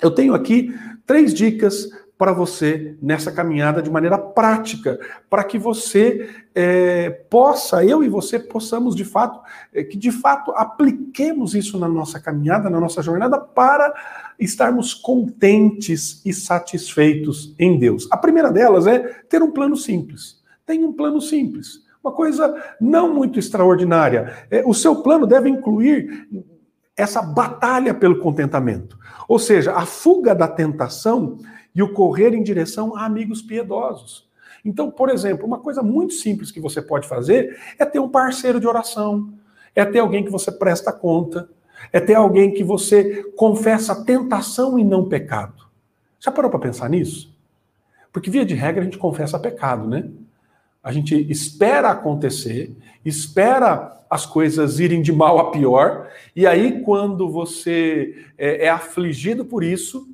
Eu 0.00 0.10
tenho 0.10 0.34
aqui 0.34 0.74
três 1.06 1.32
dicas 1.32 1.88
para 2.20 2.34
você 2.34 2.98
nessa 3.00 3.32
caminhada 3.32 3.80
de 3.80 3.90
maneira 3.90 4.18
prática, 4.18 5.00
para 5.30 5.42
que 5.42 5.58
você 5.58 6.28
é, 6.54 7.08
possa, 7.08 7.82
eu 7.82 8.04
e 8.04 8.10
você 8.10 8.38
possamos 8.38 8.94
de 8.94 9.06
fato, 9.06 9.40
é, 9.72 9.82
que 9.82 9.96
de 9.96 10.12
fato 10.12 10.50
apliquemos 10.50 11.54
isso 11.54 11.78
na 11.78 11.88
nossa 11.88 12.20
caminhada, 12.20 12.68
na 12.68 12.78
nossa 12.78 13.02
jornada, 13.02 13.38
para 13.38 13.94
estarmos 14.38 14.92
contentes 14.92 16.20
e 16.26 16.34
satisfeitos 16.34 17.54
em 17.58 17.78
Deus. 17.78 18.06
A 18.10 18.18
primeira 18.18 18.52
delas 18.52 18.86
é 18.86 18.98
ter 18.98 19.42
um 19.42 19.50
plano 19.50 19.74
simples. 19.74 20.39
Tem 20.70 20.84
um 20.84 20.92
plano 20.92 21.20
simples, 21.20 21.84
uma 22.00 22.12
coisa 22.12 22.76
não 22.80 23.12
muito 23.12 23.40
extraordinária. 23.40 24.46
É, 24.48 24.62
o 24.64 24.72
seu 24.72 25.02
plano 25.02 25.26
deve 25.26 25.48
incluir 25.48 26.28
essa 26.96 27.20
batalha 27.20 27.92
pelo 27.92 28.20
contentamento, 28.20 28.96
ou 29.26 29.36
seja, 29.36 29.72
a 29.72 29.84
fuga 29.84 30.32
da 30.32 30.46
tentação 30.46 31.38
e 31.74 31.82
o 31.82 31.92
correr 31.92 32.34
em 32.34 32.42
direção 32.44 32.96
a 32.96 33.04
amigos 33.04 33.42
piedosos. 33.42 34.30
Então, 34.64 34.92
por 34.92 35.08
exemplo, 35.08 35.44
uma 35.44 35.58
coisa 35.58 35.82
muito 35.82 36.14
simples 36.14 36.52
que 36.52 36.60
você 36.60 36.80
pode 36.80 37.08
fazer 37.08 37.58
é 37.76 37.84
ter 37.84 37.98
um 37.98 38.08
parceiro 38.08 38.60
de 38.60 38.68
oração, 38.68 39.34
é 39.74 39.84
ter 39.84 39.98
alguém 39.98 40.24
que 40.24 40.30
você 40.30 40.52
presta 40.52 40.92
conta, 40.92 41.50
é 41.92 41.98
ter 41.98 42.14
alguém 42.14 42.54
que 42.54 42.62
você 42.62 43.24
confessa 43.36 44.04
tentação 44.04 44.78
e 44.78 44.84
não 44.84 45.08
pecado. 45.08 45.66
Já 46.20 46.30
parou 46.30 46.48
para 46.48 46.60
pensar 46.60 46.88
nisso? 46.88 47.36
Porque, 48.12 48.30
via 48.30 48.44
de 48.44 48.54
regra, 48.54 48.82
a 48.82 48.84
gente 48.84 48.98
confessa 48.98 49.36
pecado, 49.36 49.88
né? 49.88 50.08
A 50.82 50.92
gente 50.92 51.14
espera 51.30 51.90
acontecer, 51.90 52.74
espera 53.04 53.98
as 54.08 54.26
coisas 54.26 54.80
irem 54.80 55.02
de 55.02 55.12
mal 55.12 55.38
a 55.38 55.50
pior, 55.50 56.10
e 56.34 56.46
aí, 56.46 56.82
quando 56.82 57.30
você 57.30 58.26
é, 58.36 58.66
é 58.66 58.68
afligido 58.68 59.44
por 59.44 59.62
isso, 59.62 60.08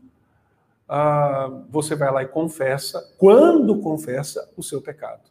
ah, 0.88 1.50
você 1.70 1.94
vai 1.94 2.12
lá 2.12 2.22
e 2.22 2.28
confessa, 2.28 3.14
quando 3.18 3.80
confessa, 3.80 4.48
o 4.56 4.62
seu 4.62 4.82
pecado. 4.82 5.22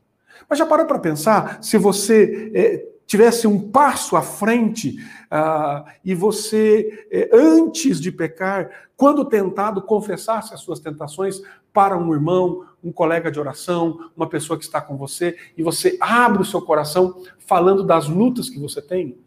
Mas 0.50 0.60
já 0.60 0.66
parou 0.66 0.86
para 0.86 1.00
pensar 1.00 1.64
se 1.64 1.78
você 1.78 2.52
é, 2.54 2.86
tivesse 3.06 3.48
um 3.48 3.70
passo 3.70 4.16
à 4.16 4.22
frente 4.22 4.98
ah, 5.30 5.86
e 6.04 6.14
você, 6.14 7.08
é, 7.12 7.30
antes 7.34 8.02
de 8.02 8.12
pecar, 8.12 8.70
quando 8.98 9.26
tentado, 9.26 9.82
confessasse 9.82 10.54
as 10.54 10.62
suas 10.62 10.80
tentações 10.80 11.42
para 11.76 11.98
um 11.98 12.14
irmão, 12.14 12.64
um 12.82 12.90
colega 12.90 13.30
de 13.30 13.38
oração, 13.38 14.10
uma 14.16 14.28
pessoa 14.28 14.58
que 14.58 14.64
está 14.64 14.80
com 14.80 14.96
você, 14.96 15.36
e 15.58 15.62
você 15.62 15.98
abre 16.00 16.42
o 16.42 16.46
seu 16.46 16.62
coração 16.62 17.22
falando 17.38 17.84
das 17.84 18.08
lutas 18.08 18.50
que 18.50 18.58
você 18.58 18.82
tem. 18.82 19.18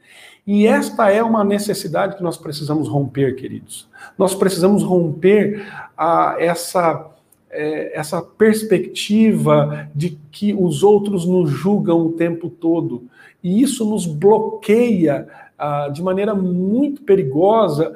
E 0.47 0.67
esta 0.67 1.11
é 1.11 1.23
uma 1.23 1.45
necessidade 1.45 2.17
que 2.17 2.23
nós 2.23 2.39
precisamos 2.39 2.89
romper, 2.89 3.37
queridos. 3.37 3.87
Nós 4.17 4.35
precisamos 4.35 4.83
romper 4.83 5.69
a, 5.95 6.37
essa, 6.39 7.11
é, 7.51 7.99
essa 7.99 8.23
perspectiva 8.23 9.91
de 9.95 10.19
que 10.33 10.55
os 10.55 10.83
outros 10.83 11.27
nos 11.27 11.51
julgam 11.51 12.07
o 12.07 12.13
tempo 12.13 12.49
todo. 12.49 13.05
E 13.45 13.61
isso 13.61 13.85
nos 13.85 14.07
bloqueia 14.07 15.29
ah, 15.59 15.91
de 15.93 16.03
maneira 16.03 16.35
muito 16.35 17.03
perigosa 17.03 17.95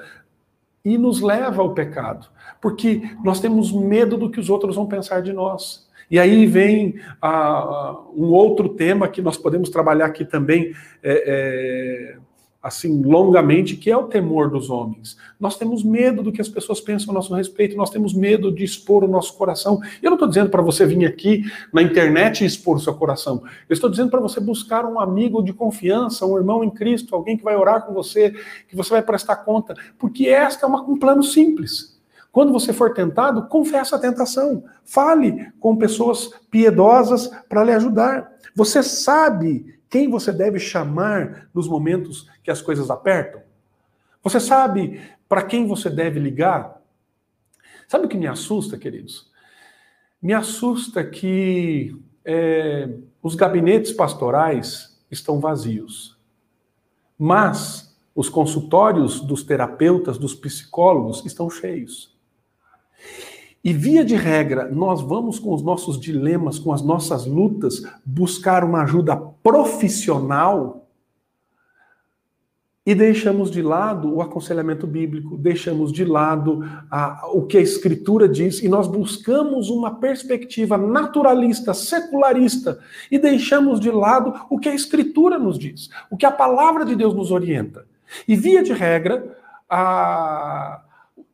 e 0.84 0.98
nos 0.98 1.20
leva 1.20 1.62
ao 1.62 1.74
pecado, 1.74 2.26
porque 2.60 3.02
nós 3.24 3.40
temos 3.40 3.72
medo 3.72 4.16
do 4.16 4.30
que 4.30 4.40
os 4.40 4.50
outros 4.50 4.76
vão 4.76 4.86
pensar 4.86 5.22
de 5.22 5.32
nós. 5.32 5.88
E 6.10 6.18
aí 6.18 6.46
vem 6.46 6.96
ah, 7.22 7.98
um 8.14 8.26
outro 8.26 8.68
tema 8.68 9.08
que 9.08 9.22
nós 9.22 9.38
podemos 9.38 9.70
trabalhar 9.70 10.06
aqui 10.06 10.24
também, 10.24 10.74
é, 11.02 11.24
é, 11.26 12.16
assim, 12.62 13.02
longamente, 13.02 13.76
que 13.76 13.90
é 13.90 13.96
o 13.96 14.04
temor 14.04 14.48
dos 14.48 14.70
homens. 14.70 15.16
Nós 15.40 15.58
temos 15.58 15.82
medo 15.82 16.22
do 16.22 16.30
que 16.30 16.40
as 16.40 16.48
pessoas 16.48 16.80
pensam 16.80 17.10
a 17.10 17.14
nosso 17.14 17.34
respeito, 17.34 17.76
nós 17.76 17.90
temos 17.90 18.14
medo 18.14 18.52
de 18.52 18.62
expor 18.62 19.02
o 19.02 19.08
nosso 19.08 19.36
coração. 19.36 19.80
Eu 20.00 20.10
não 20.10 20.16
estou 20.16 20.28
dizendo 20.28 20.48
para 20.48 20.62
você 20.62 20.86
vir 20.86 21.04
aqui 21.04 21.42
na 21.72 21.82
internet 21.82 22.42
e 22.42 22.46
expor 22.46 22.76
o 22.76 22.80
seu 22.80 22.94
coração. 22.94 23.42
Eu 23.68 23.74
estou 23.74 23.90
dizendo 23.90 24.10
para 24.10 24.20
você 24.20 24.38
buscar 24.38 24.84
um 24.84 25.00
amigo 25.00 25.42
de 25.42 25.52
confiança, 25.52 26.24
um 26.24 26.36
irmão 26.38 26.62
em 26.62 26.70
Cristo, 26.70 27.16
alguém 27.16 27.36
que 27.36 27.42
vai 27.42 27.56
orar 27.56 27.84
com 27.84 27.92
você, 27.92 28.30
que 28.68 28.76
você 28.76 28.90
vai 28.90 29.02
prestar 29.02 29.36
conta, 29.36 29.74
porque 29.98 30.28
esta 30.28 30.64
é 30.64 30.68
uma, 30.68 30.82
um 30.82 30.96
plano 30.96 31.24
simples. 31.24 32.00
Quando 32.30 32.52
você 32.52 32.72
for 32.72 32.94
tentado, 32.94 33.46
confessa 33.48 33.96
a 33.96 33.98
tentação. 33.98 34.64
Fale 34.84 35.52
com 35.58 35.76
pessoas 35.76 36.30
piedosas 36.50 37.28
para 37.48 37.64
lhe 37.64 37.72
ajudar. 37.72 38.32
Você 38.54 38.82
sabe 38.82 39.81
quem 39.92 40.08
você 40.08 40.32
deve 40.32 40.58
chamar 40.58 41.50
nos 41.52 41.68
momentos 41.68 42.26
que 42.42 42.50
as 42.50 42.62
coisas 42.62 42.88
apertam? 42.90 43.42
Você 44.22 44.40
sabe 44.40 45.02
para 45.28 45.42
quem 45.42 45.66
você 45.66 45.90
deve 45.90 46.18
ligar? 46.18 46.80
Sabe 47.86 48.06
o 48.06 48.08
que 48.08 48.16
me 48.16 48.26
assusta, 48.26 48.78
queridos? 48.78 49.30
Me 50.20 50.32
assusta 50.32 51.04
que 51.04 51.94
é, 52.24 52.88
os 53.22 53.34
gabinetes 53.34 53.92
pastorais 53.92 54.98
estão 55.10 55.38
vazios, 55.38 56.18
mas 57.18 57.94
os 58.14 58.30
consultórios 58.30 59.20
dos 59.20 59.42
terapeutas, 59.42 60.16
dos 60.16 60.34
psicólogos 60.34 61.22
estão 61.26 61.50
cheios. 61.50 62.16
E 63.64 63.72
via 63.72 64.04
de 64.04 64.16
regra, 64.16 64.68
nós 64.68 65.00
vamos 65.00 65.38
com 65.38 65.54
os 65.54 65.62
nossos 65.62 66.00
dilemas, 66.00 66.58
com 66.58 66.72
as 66.72 66.82
nossas 66.82 67.26
lutas, 67.26 67.82
buscar 68.04 68.64
uma 68.64 68.82
ajuda 68.82 69.16
profissional 69.16 70.88
e 72.84 72.92
deixamos 72.96 73.48
de 73.48 73.62
lado 73.62 74.12
o 74.12 74.20
aconselhamento 74.20 74.84
bíblico, 74.88 75.36
deixamos 75.36 75.92
de 75.92 76.04
lado 76.04 76.64
a, 76.90 77.28
o 77.32 77.46
que 77.46 77.56
a 77.56 77.60
Escritura 77.60 78.28
diz 78.28 78.60
e 78.60 78.68
nós 78.68 78.88
buscamos 78.88 79.70
uma 79.70 79.94
perspectiva 79.94 80.76
naturalista, 80.76 81.72
secularista 81.72 82.80
e 83.08 83.18
deixamos 83.20 83.78
de 83.78 83.92
lado 83.92 84.34
o 84.50 84.58
que 84.58 84.68
a 84.68 84.74
Escritura 84.74 85.38
nos 85.38 85.56
diz, 85.56 85.88
o 86.10 86.16
que 86.16 86.26
a 86.26 86.32
palavra 86.32 86.84
de 86.84 86.96
Deus 86.96 87.14
nos 87.14 87.30
orienta. 87.30 87.86
E 88.26 88.34
via 88.34 88.64
de 88.64 88.72
regra, 88.72 89.38
a, 89.70 90.82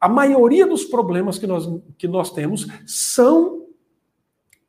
a 0.00 0.08
maioria 0.08 0.66
dos 0.66 0.84
problemas 0.84 1.38
que 1.38 1.46
nós, 1.46 1.68
que 1.96 2.06
nós 2.06 2.30
temos 2.30 2.66
são 2.86 3.66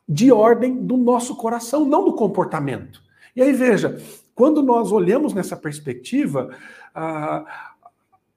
de 0.08 0.32
ordem 0.32 0.76
do 0.76 0.98
nosso 0.98 1.36
coração, 1.36 1.86
não 1.86 2.04
do 2.04 2.14
comportamento. 2.14 3.02
E 3.36 3.42
aí 3.42 3.54
veja, 3.54 4.02
quando 4.34 4.64
nós 4.64 4.92
olhamos 4.92 5.34
nessa 5.34 5.56
perspectiva, 5.56 6.50
ah, 6.96 7.76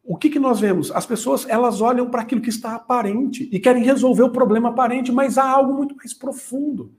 o 0.04 0.16
que, 0.16 0.28
que 0.28 0.38
nós 0.38 0.60
vemos? 0.60 0.90
As 0.90 1.06
pessoas 1.06 1.48
elas 1.48 1.80
olham 1.80 2.10
para 2.10 2.22
aquilo 2.22 2.40
que 2.40 2.50
está 2.50 2.74
aparente 2.74 3.48
e 3.50 3.58
querem 3.58 3.82
resolver 3.82 4.24
o 4.24 4.32
problema 4.32 4.68
aparente, 4.68 5.10
mas 5.12 5.38
há 5.38 5.48
algo 5.48 5.72
muito 5.72 5.96
mais 5.96 6.12
profundo. 6.12 6.92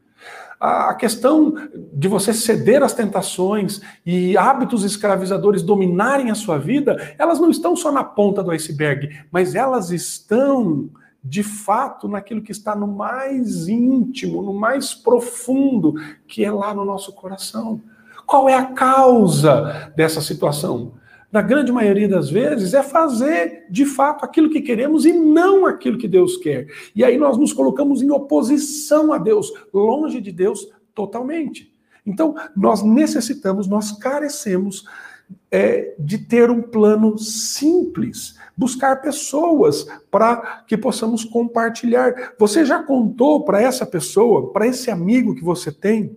A 0.60 0.94
questão 0.94 1.56
de 1.92 2.08
você 2.08 2.34
ceder 2.34 2.82
às 2.84 2.94
tentações 2.94 3.82
e 4.06 4.38
hábitos 4.38 4.86
escravizadores 4.86 5.62
dominarem 5.62 6.32
a 6.32 6.36
sua 6.36 6.58
vida, 6.58 7.16
elas 7.20 7.40
não 7.40 7.50
estão 7.50 7.76
só 7.76 7.92
na 7.92 8.04
ponta 8.04 8.42
do 8.42 8.52
iceberg, 8.52 9.10
mas 9.30 9.56
elas 9.56 9.92
estão 9.92 10.90
de 11.22 11.44
fato 11.44 12.08
naquilo 12.08 12.42
que 12.42 12.52
está 12.52 12.76
no 12.76 12.88
mais 12.88 13.68
íntimo, 13.68 14.42
no 14.42 14.54
mais 14.54 14.94
profundo, 14.94 15.96
que 16.28 16.44
é 16.44 16.52
lá 16.52 16.74
no 16.74 16.84
nosso 16.84 17.14
coração. 17.14 17.82
Qual 18.26 18.48
é 18.48 18.56
a 18.56 18.66
causa 18.66 19.92
dessa 19.96 20.22
situação? 20.22 20.94
Na 21.34 21.42
grande 21.42 21.72
maioria 21.72 22.08
das 22.08 22.30
vezes, 22.30 22.76
é 22.76 22.84
fazer 22.84 23.66
de 23.68 23.88
fato 23.88 24.24
aquilo 24.24 24.52
que 24.52 24.62
queremos 24.62 25.04
e 25.04 25.12
não 25.12 25.66
aquilo 25.66 25.98
que 25.98 26.08
Deus 26.08 26.38
quer. 26.38 26.68
E 26.96 27.04
aí 27.04 27.18
nós 27.18 27.40
nos 27.40 27.52
colocamos 27.52 28.04
em 28.04 28.12
oposição 28.12 29.12
a 29.12 29.18
Deus, 29.18 29.52
longe 29.74 30.22
de 30.22 30.32
Deus 30.32 30.70
totalmente. 30.94 31.74
Então, 32.06 32.36
nós 32.56 32.84
necessitamos, 32.84 33.66
nós 33.66 33.92
carecemos 33.94 34.88
é, 35.50 35.96
de 35.98 36.20
ter 36.20 36.52
um 36.52 36.62
plano 36.62 37.18
simples, 37.18 38.38
buscar 38.56 39.02
pessoas 39.02 39.88
para 40.12 40.64
que 40.68 40.78
possamos 40.78 41.26
compartilhar. 41.26 42.36
Você 42.38 42.64
já 42.64 42.84
contou 42.84 43.44
para 43.44 43.60
essa 43.60 43.88
pessoa, 43.88 44.54
para 44.54 44.68
esse 44.68 44.92
amigo 44.92 45.34
que 45.34 45.44
você 45.44 45.72
tem, 45.72 46.16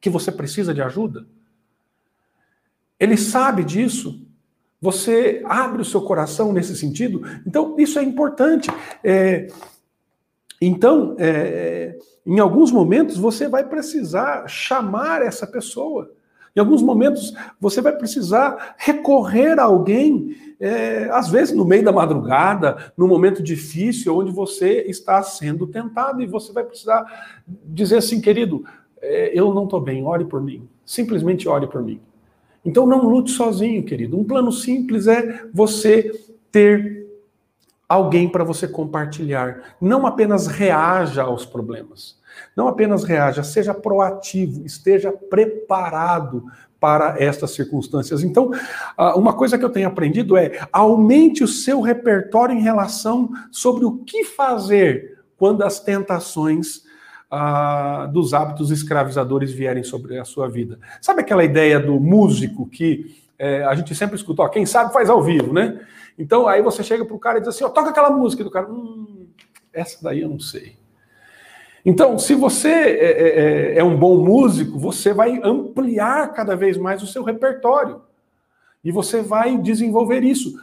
que 0.00 0.08
você 0.08 0.30
precisa 0.30 0.72
de 0.72 0.80
ajuda? 0.80 1.26
Ele 3.00 3.16
sabe 3.16 3.64
disso? 3.64 4.24
Você 4.86 5.42
abre 5.44 5.82
o 5.82 5.84
seu 5.84 6.00
coração 6.00 6.52
nesse 6.52 6.76
sentido? 6.76 7.20
Então, 7.44 7.74
isso 7.76 7.98
é 7.98 8.04
importante. 8.04 8.70
É, 9.02 9.48
então, 10.62 11.16
é, 11.18 11.98
em 12.24 12.38
alguns 12.38 12.70
momentos, 12.70 13.16
você 13.16 13.48
vai 13.48 13.68
precisar 13.68 14.46
chamar 14.46 15.22
essa 15.22 15.44
pessoa. 15.44 16.12
Em 16.54 16.60
alguns 16.60 16.82
momentos, 16.82 17.34
você 17.60 17.80
vai 17.80 17.96
precisar 17.96 18.76
recorrer 18.78 19.58
a 19.58 19.64
alguém, 19.64 20.36
é, 20.60 21.08
às 21.10 21.28
vezes 21.30 21.52
no 21.52 21.64
meio 21.64 21.84
da 21.84 21.90
madrugada, 21.90 22.92
num 22.96 23.08
momento 23.08 23.42
difícil, 23.42 24.16
onde 24.16 24.30
você 24.30 24.82
está 24.82 25.20
sendo 25.20 25.66
tentado, 25.66 26.22
e 26.22 26.26
você 26.26 26.52
vai 26.52 26.62
precisar 26.62 27.04
dizer 27.64 27.96
assim, 27.96 28.20
querido, 28.20 28.64
é, 29.02 29.36
eu 29.36 29.52
não 29.52 29.64
estou 29.64 29.80
bem, 29.80 30.04
ore 30.04 30.26
por 30.26 30.40
mim. 30.40 30.68
Simplesmente 30.84 31.48
ore 31.48 31.66
por 31.66 31.82
mim. 31.82 32.00
Então 32.66 32.84
não 32.86 33.08
lute 33.08 33.30
sozinho, 33.30 33.84
querido. 33.84 34.18
Um 34.18 34.24
plano 34.24 34.50
simples 34.50 35.06
é 35.06 35.44
você 35.54 36.12
ter 36.50 37.06
alguém 37.88 38.28
para 38.28 38.42
você 38.42 38.66
compartilhar. 38.66 39.76
Não 39.80 40.06
apenas 40.06 40.48
reaja 40.48 41.22
aos 41.22 41.46
problemas. 41.46 42.18
Não 42.56 42.68
apenas 42.68 43.04
reaja, 43.04 43.42
seja 43.42 43.72
proativo, 43.72 44.66
esteja 44.66 45.12
preparado 45.12 46.44
para 46.78 47.16
estas 47.18 47.52
circunstâncias. 47.52 48.22
Então, 48.22 48.50
uma 49.14 49.32
coisa 49.32 49.56
que 49.56 49.64
eu 49.64 49.70
tenho 49.70 49.88
aprendido 49.88 50.36
é 50.36 50.58
aumente 50.70 51.42
o 51.42 51.48
seu 51.48 51.80
repertório 51.80 52.54
em 52.54 52.60
relação 52.60 53.30
sobre 53.50 53.86
o 53.86 53.98
que 53.98 54.24
fazer 54.24 55.18
quando 55.38 55.62
as 55.62 55.80
tentações 55.80 56.82
dos 58.12 58.32
hábitos 58.32 58.70
escravizadores 58.70 59.52
vierem 59.52 59.82
sobre 59.82 60.18
a 60.18 60.24
sua 60.24 60.48
vida. 60.48 60.78
Sabe 61.00 61.22
aquela 61.22 61.44
ideia 61.44 61.80
do 61.80 61.98
músico 61.98 62.66
que 62.66 63.16
é, 63.38 63.64
a 63.64 63.74
gente 63.74 63.94
sempre 63.94 64.16
escuta, 64.16 64.42
ó, 64.42 64.48
quem 64.48 64.64
sabe 64.64 64.92
faz 64.92 65.10
ao 65.10 65.22
vivo, 65.22 65.52
né? 65.52 65.80
Então 66.18 66.48
aí 66.48 66.62
você 66.62 66.82
chega 66.82 67.04
pro 67.04 67.18
cara 67.18 67.38
e 67.38 67.40
diz 67.40 67.48
assim, 67.48 67.64
ó, 67.64 67.68
toca 67.68 67.90
aquela 67.90 68.10
música 68.10 68.42
do 68.42 68.50
cara, 68.50 68.70
hum, 68.70 69.26
essa 69.72 70.02
daí 70.02 70.22
eu 70.22 70.28
não 70.28 70.40
sei. 70.40 70.76
Então, 71.84 72.18
se 72.18 72.34
você 72.34 72.68
é, 72.68 73.04
é, 73.04 73.40
é, 73.74 73.78
é 73.78 73.84
um 73.84 73.96
bom 73.96 74.24
músico, 74.24 74.76
você 74.76 75.12
vai 75.12 75.40
ampliar 75.44 76.32
cada 76.32 76.56
vez 76.56 76.76
mais 76.76 77.00
o 77.00 77.06
seu 77.06 77.22
repertório 77.22 78.02
e 78.82 78.90
você 78.90 79.22
vai 79.22 79.56
desenvolver 79.58 80.24
isso. 80.24 80.58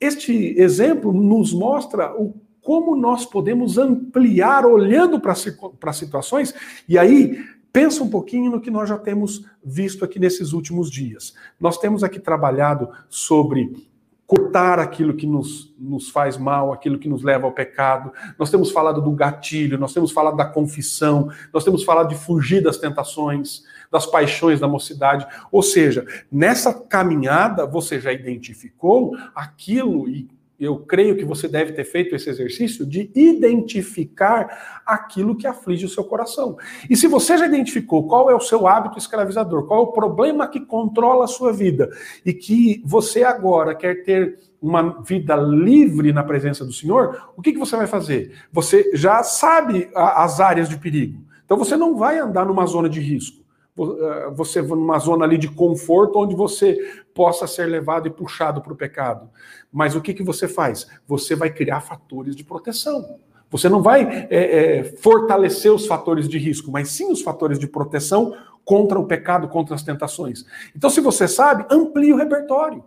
Este 0.00 0.58
exemplo 0.60 1.12
nos 1.12 1.52
mostra 1.52 2.12
o 2.12 2.34
como 2.68 2.94
nós 2.94 3.24
podemos 3.24 3.78
ampliar 3.78 4.66
olhando 4.66 5.18
para 5.18 5.92
situações, 5.94 6.54
e 6.86 6.98
aí 6.98 7.42
pensa 7.72 8.04
um 8.04 8.10
pouquinho 8.10 8.50
no 8.50 8.60
que 8.60 8.70
nós 8.70 8.90
já 8.90 8.98
temos 8.98 9.46
visto 9.64 10.04
aqui 10.04 10.18
nesses 10.18 10.52
últimos 10.52 10.90
dias. 10.90 11.32
Nós 11.58 11.78
temos 11.78 12.04
aqui 12.04 12.20
trabalhado 12.20 12.90
sobre 13.08 13.88
cortar 14.26 14.78
aquilo 14.78 15.16
que 15.16 15.26
nos, 15.26 15.74
nos 15.78 16.10
faz 16.10 16.36
mal, 16.36 16.70
aquilo 16.70 16.98
que 16.98 17.08
nos 17.08 17.22
leva 17.22 17.46
ao 17.46 17.52
pecado. 17.52 18.12
Nós 18.38 18.50
temos 18.50 18.70
falado 18.70 19.00
do 19.00 19.12
gatilho, 19.12 19.78
nós 19.78 19.94
temos 19.94 20.12
falado 20.12 20.36
da 20.36 20.44
confissão, 20.44 21.30
nós 21.50 21.64
temos 21.64 21.82
falado 21.84 22.10
de 22.10 22.16
fugir 22.16 22.62
das 22.62 22.76
tentações, 22.76 23.62
das 23.90 24.04
paixões 24.04 24.60
da 24.60 24.68
mocidade. 24.68 25.26
Ou 25.50 25.62
seja, 25.62 26.04
nessa 26.30 26.74
caminhada 26.74 27.64
você 27.64 27.98
já 27.98 28.12
identificou 28.12 29.16
aquilo 29.34 30.06
e 30.06 30.28
eu 30.58 30.78
creio 30.80 31.16
que 31.16 31.24
você 31.24 31.46
deve 31.46 31.72
ter 31.72 31.84
feito 31.84 32.16
esse 32.16 32.28
exercício 32.28 32.84
de 32.84 33.10
identificar 33.14 34.82
aquilo 34.84 35.36
que 35.36 35.46
aflige 35.46 35.86
o 35.86 35.88
seu 35.88 36.02
coração. 36.02 36.56
E 36.90 36.96
se 36.96 37.06
você 37.06 37.38
já 37.38 37.46
identificou 37.46 38.08
qual 38.08 38.28
é 38.28 38.34
o 38.34 38.40
seu 38.40 38.66
hábito 38.66 38.98
escravizador, 38.98 39.66
qual 39.66 39.80
é 39.80 39.82
o 39.84 39.92
problema 39.92 40.48
que 40.48 40.60
controla 40.60 41.24
a 41.24 41.28
sua 41.28 41.52
vida, 41.52 41.88
e 42.26 42.32
que 42.32 42.82
você 42.84 43.22
agora 43.22 43.74
quer 43.74 44.02
ter 44.02 44.38
uma 44.60 45.00
vida 45.02 45.36
livre 45.36 46.12
na 46.12 46.24
presença 46.24 46.64
do 46.64 46.72
Senhor, 46.72 47.30
o 47.36 47.42
que, 47.42 47.52
que 47.52 47.58
você 47.58 47.76
vai 47.76 47.86
fazer? 47.86 48.32
Você 48.52 48.90
já 48.94 49.22
sabe 49.22 49.88
as 49.94 50.40
áreas 50.40 50.68
de 50.68 50.76
perigo. 50.76 51.22
Então 51.44 51.56
você 51.56 51.76
não 51.76 51.96
vai 51.96 52.18
andar 52.18 52.44
numa 52.44 52.66
zona 52.66 52.88
de 52.88 53.00
risco. 53.00 53.47
Eh, 53.78 54.30
você 54.32 54.60
numa 54.60 54.98
zona 54.98 55.24
ali 55.24 55.38
de 55.38 55.48
conforto 55.48 56.18
onde 56.18 56.34
você 56.34 56.76
possa 57.14 57.46
ser 57.46 57.66
levado 57.66 58.08
e 58.08 58.10
puxado 58.10 58.60
para 58.60 58.72
o 58.72 58.76
pecado. 58.76 59.30
Mas 59.72 59.94
o 59.94 60.00
que, 60.00 60.12
que 60.12 60.22
você 60.22 60.48
faz? 60.48 60.86
Você 61.06 61.36
vai 61.36 61.50
criar 61.50 61.80
fatores 61.80 62.34
de 62.34 62.44
proteção. 62.44 63.18
Você 63.50 63.68
não 63.68 63.80
vai 63.80 64.26
é, 64.30 64.78
é, 64.78 64.84
fortalecer 64.84 65.72
os 65.72 65.86
fatores 65.86 66.28
de 66.28 66.38
risco, 66.38 66.70
mas 66.70 66.90
sim 66.90 67.10
os 67.10 67.22
fatores 67.22 67.58
de 67.58 67.66
proteção 67.66 68.34
contra 68.64 68.98
o 68.98 69.06
pecado, 69.06 69.48
contra 69.48 69.74
as 69.74 69.82
tentações. 69.82 70.44
Então, 70.76 70.90
se 70.90 71.00
você 71.00 71.26
sabe, 71.26 71.64
amplie 71.70 72.12
o 72.12 72.16
repertório. 72.16 72.84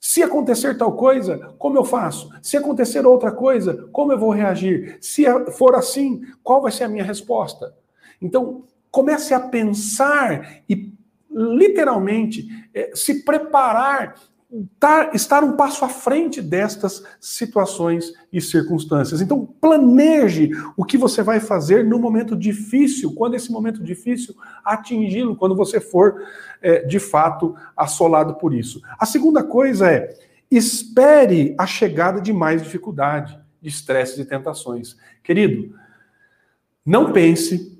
Se 0.00 0.22
acontecer 0.22 0.76
tal 0.76 0.92
coisa, 0.92 1.54
como 1.58 1.76
eu 1.76 1.84
faço? 1.84 2.30
Se 2.42 2.56
acontecer 2.56 3.04
outra 3.06 3.30
coisa, 3.30 3.88
como 3.92 4.12
eu 4.12 4.18
vou 4.18 4.30
reagir? 4.30 4.96
Se 5.00 5.24
for 5.52 5.74
assim, 5.74 6.22
qual 6.42 6.62
vai 6.62 6.72
ser 6.72 6.84
a 6.84 6.88
minha 6.88 7.04
resposta? 7.04 7.74
Então, 8.20 8.64
comece 8.98 9.32
a 9.32 9.38
pensar 9.38 10.56
e 10.68 10.92
literalmente 11.30 12.48
é, 12.74 12.90
se 12.96 13.22
preparar, 13.22 14.16
tar, 14.80 15.14
estar 15.14 15.44
um 15.44 15.52
passo 15.52 15.84
à 15.84 15.88
frente 15.88 16.42
destas 16.42 17.04
situações 17.20 18.12
e 18.32 18.40
circunstâncias. 18.40 19.20
Então, 19.20 19.46
planeje 19.60 20.50
o 20.76 20.84
que 20.84 20.98
você 20.98 21.22
vai 21.22 21.38
fazer 21.38 21.84
no 21.84 21.96
momento 21.96 22.34
difícil, 22.34 23.14
quando 23.14 23.36
esse 23.36 23.52
momento 23.52 23.84
difícil 23.84 24.34
atingi-lo, 24.64 25.36
quando 25.36 25.54
você 25.54 25.80
for 25.80 26.20
é, 26.60 26.80
de 26.84 26.98
fato 26.98 27.54
assolado 27.76 28.34
por 28.34 28.52
isso. 28.52 28.82
A 28.98 29.06
segunda 29.06 29.44
coisa 29.44 29.88
é 29.92 30.12
espere 30.50 31.54
a 31.56 31.68
chegada 31.68 32.20
de 32.20 32.32
mais 32.32 32.64
dificuldade, 32.64 33.38
de 33.62 33.68
estresses 33.68 34.18
e 34.18 34.24
tentações. 34.24 34.96
Querido, 35.22 35.72
não 36.84 37.12
pense 37.12 37.77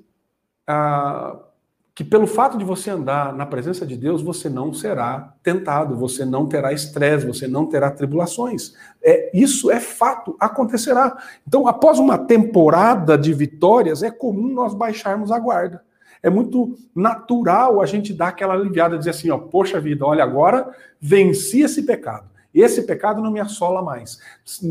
que 1.99 2.03
pelo 2.05 2.25
fato 2.25 2.57
de 2.57 2.63
você 2.63 2.89
andar 2.89 3.33
na 3.33 3.45
presença 3.45 3.85
de 3.85 3.97
Deus, 3.97 4.21
você 4.21 4.47
não 4.47 4.73
será 4.73 5.33
tentado, 5.43 5.97
você 5.97 6.23
não 6.23 6.47
terá 6.47 6.71
estresse, 6.71 7.25
você 7.25 7.45
não 7.45 7.65
terá 7.65 7.91
tribulações. 7.91 8.73
É, 9.03 9.29
isso 9.37 9.69
é 9.69 9.81
fato, 9.81 10.33
acontecerá. 10.39 11.17
Então, 11.45 11.67
após 11.67 11.99
uma 11.99 12.17
temporada 12.17 13.17
de 13.17 13.33
vitórias, 13.33 14.01
é 14.01 14.09
comum 14.09 14.47
nós 14.47 14.73
baixarmos 14.73 15.29
a 15.29 15.37
guarda. 15.37 15.83
É 16.23 16.29
muito 16.29 16.73
natural 16.95 17.81
a 17.81 17.85
gente 17.85 18.13
dar 18.13 18.29
aquela 18.29 18.53
aliviada, 18.53 18.97
dizer 18.97 19.09
assim, 19.09 19.29
ó, 19.29 19.37
poxa 19.37 19.81
vida, 19.81 20.05
olha, 20.05 20.23
agora 20.23 20.73
venci 21.01 21.63
esse 21.63 21.83
pecado. 21.83 22.29
Esse 22.53 22.83
pecado 22.83 23.21
não 23.21 23.31
me 23.31 23.41
assola 23.41 23.81
mais. 23.81 24.19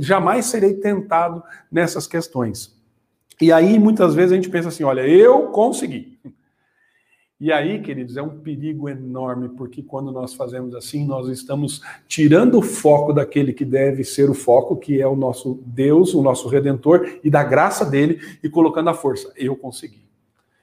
Jamais 0.00 0.46
serei 0.46 0.72
tentado 0.74 1.42
nessas 1.70 2.06
questões. 2.06 2.78
E 3.40 3.53
aí, 3.53 3.79
muitas 3.79 4.14
vezes, 4.14 4.33
a 4.33 4.37
gente 4.37 4.51
pensa 4.51 4.68
assim: 4.68 4.85
olha, 4.85 5.07
eu 5.07 5.48
consegui. 5.48 6.18
E 7.40 7.53
aí, 7.53 7.81
queridos, 7.81 8.16
é 8.16 8.22
um 8.22 8.40
perigo 8.40 8.88
enorme, 8.88 9.51
porque 9.51 9.81
quando 9.81 10.11
nós 10.11 10.35
fazemos 10.35 10.74
assim, 10.74 11.07
nós 11.07 11.29
estamos 11.29 11.81
tirando 12.09 12.59
o 12.59 12.62
foco 12.62 13.12
daquele 13.12 13.53
que 13.53 13.64
deve 13.64 14.03
ser 14.03 14.29
o 14.29 14.35
foco, 14.35 14.77
que 14.77 15.01
é 15.01 15.07
o 15.07 15.14
nosso 15.14 15.62
Deus, 15.64 16.14
o 16.14 16.22
nosso 16.22 16.48
Redentor, 16.48 17.20
e 17.22 17.31
da 17.31 17.44
graça 17.44 17.85
dele, 17.85 18.18
e 18.42 18.51
colocando 18.51 18.90
a 18.90 18.94
força. 18.94 19.33
Eu 19.37 19.55
consegui. 19.55 20.03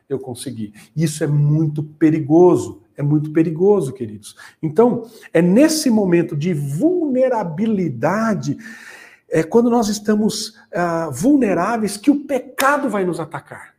Eu 0.09 0.19
consegui. 0.19 0.73
Isso 0.93 1.23
é 1.23 1.27
muito 1.27 1.81
perigoso. 1.81 2.81
É 2.97 3.03
muito 3.03 3.31
perigoso, 3.31 3.93
queridos. 3.93 4.35
Então, 4.61 5.05
é 5.33 5.41
nesse 5.41 5.89
momento 5.89 6.35
de 6.35 6.53
vulnerabilidade, 6.53 8.57
é 9.29 9.43
quando 9.43 9.69
nós 9.69 9.88
estamos 9.89 10.57
ah, 10.73 11.09
vulneráveis, 11.11 11.97
que 11.97 12.11
o 12.11 12.21
pecado 12.25 12.89
vai 12.89 13.03
nos 13.03 13.19
atacar. 13.19 13.75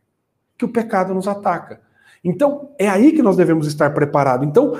Que 0.57 0.65
o 0.65 0.69
pecado 0.69 1.13
nos 1.13 1.27
ataca. 1.27 1.81
Então, 2.23 2.71
é 2.77 2.89
aí 2.89 3.11
que 3.11 3.21
nós 3.21 3.37
devemos 3.37 3.67
estar 3.67 3.93
preparados. 3.93 4.47
Então, 4.47 4.73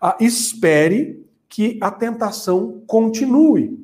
ah, 0.00 0.16
espere 0.20 1.24
que 1.48 1.78
a 1.80 1.90
tentação 1.90 2.82
continue. 2.86 3.82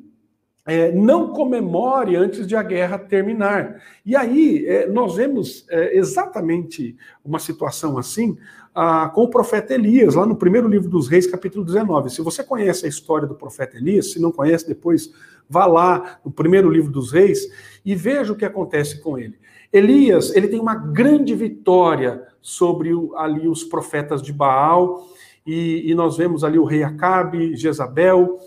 É, 0.65 0.91
não 0.91 1.33
comemore 1.33 2.15
antes 2.15 2.45
de 2.45 2.55
a 2.55 2.61
guerra 2.61 2.99
terminar. 2.99 3.81
E 4.05 4.15
aí, 4.15 4.65
é, 4.67 4.87
nós 4.87 5.15
vemos 5.15 5.65
é, 5.69 5.97
exatamente 5.97 6.95
uma 7.25 7.39
situação 7.39 7.97
assim 7.97 8.37
ah, 8.73 9.11
com 9.13 9.23
o 9.23 9.29
profeta 9.29 9.73
Elias, 9.73 10.15
lá 10.15 10.25
no 10.25 10.35
primeiro 10.35 10.67
livro 10.67 10.89
dos 10.89 11.07
Reis, 11.07 11.27
capítulo 11.27 11.65
19. 11.65 12.09
Se 12.09 12.21
você 12.21 12.43
conhece 12.43 12.85
a 12.85 12.89
história 12.89 13.27
do 13.27 13.35
profeta 13.35 13.77
Elias, 13.77 14.11
se 14.11 14.21
não 14.21 14.31
conhece, 14.31 14.67
depois 14.67 15.11
vá 15.51 15.65
lá 15.65 16.19
no 16.23 16.31
primeiro 16.31 16.69
livro 16.69 16.91
dos 16.91 17.11
Reis 17.11 17.45
e 17.83 17.93
veja 17.93 18.31
o 18.31 18.35
que 18.35 18.45
acontece 18.45 19.01
com 19.01 19.17
ele. 19.19 19.37
Elias, 19.71 20.33
ele 20.35 20.47
tem 20.47 20.59
uma 20.59 20.75
grande 20.75 21.35
vitória 21.35 22.25
sobre 22.41 22.91
ali 23.15 23.47
os 23.47 23.63
profetas 23.63 24.21
de 24.21 24.33
Baal, 24.33 25.07
e, 25.45 25.89
e, 25.89 25.95
nós 25.95 26.17
vemos 26.17 26.43
ali 26.43 26.59
o 26.59 26.65
rei 26.65 26.83
Acabe, 26.83 27.55
Jezabel, 27.55 28.37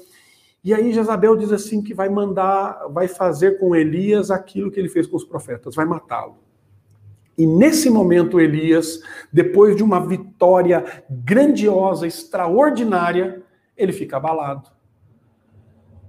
e 0.62 0.72
aí 0.72 0.92
Jezabel 0.92 1.36
diz 1.36 1.50
assim 1.52 1.82
que 1.82 1.92
vai 1.92 2.08
mandar, 2.08 2.86
vai 2.90 3.08
fazer 3.08 3.58
com 3.58 3.74
Elias 3.74 4.30
aquilo 4.30 4.70
que 4.70 4.78
ele 4.78 4.88
fez 4.88 5.06
com 5.06 5.16
os 5.16 5.24
profetas, 5.24 5.74
vai 5.74 5.84
matá-lo. 5.84 6.36
E 7.36 7.46
nesse 7.46 7.90
momento 7.90 8.40
Elias, 8.40 9.00
depois 9.32 9.74
de 9.74 9.82
uma 9.82 10.06
vitória 10.06 11.04
grandiosa, 11.10 12.06
extraordinária, 12.06 13.42
ele 13.76 13.92
fica 13.92 14.16
abalado. 14.16 14.73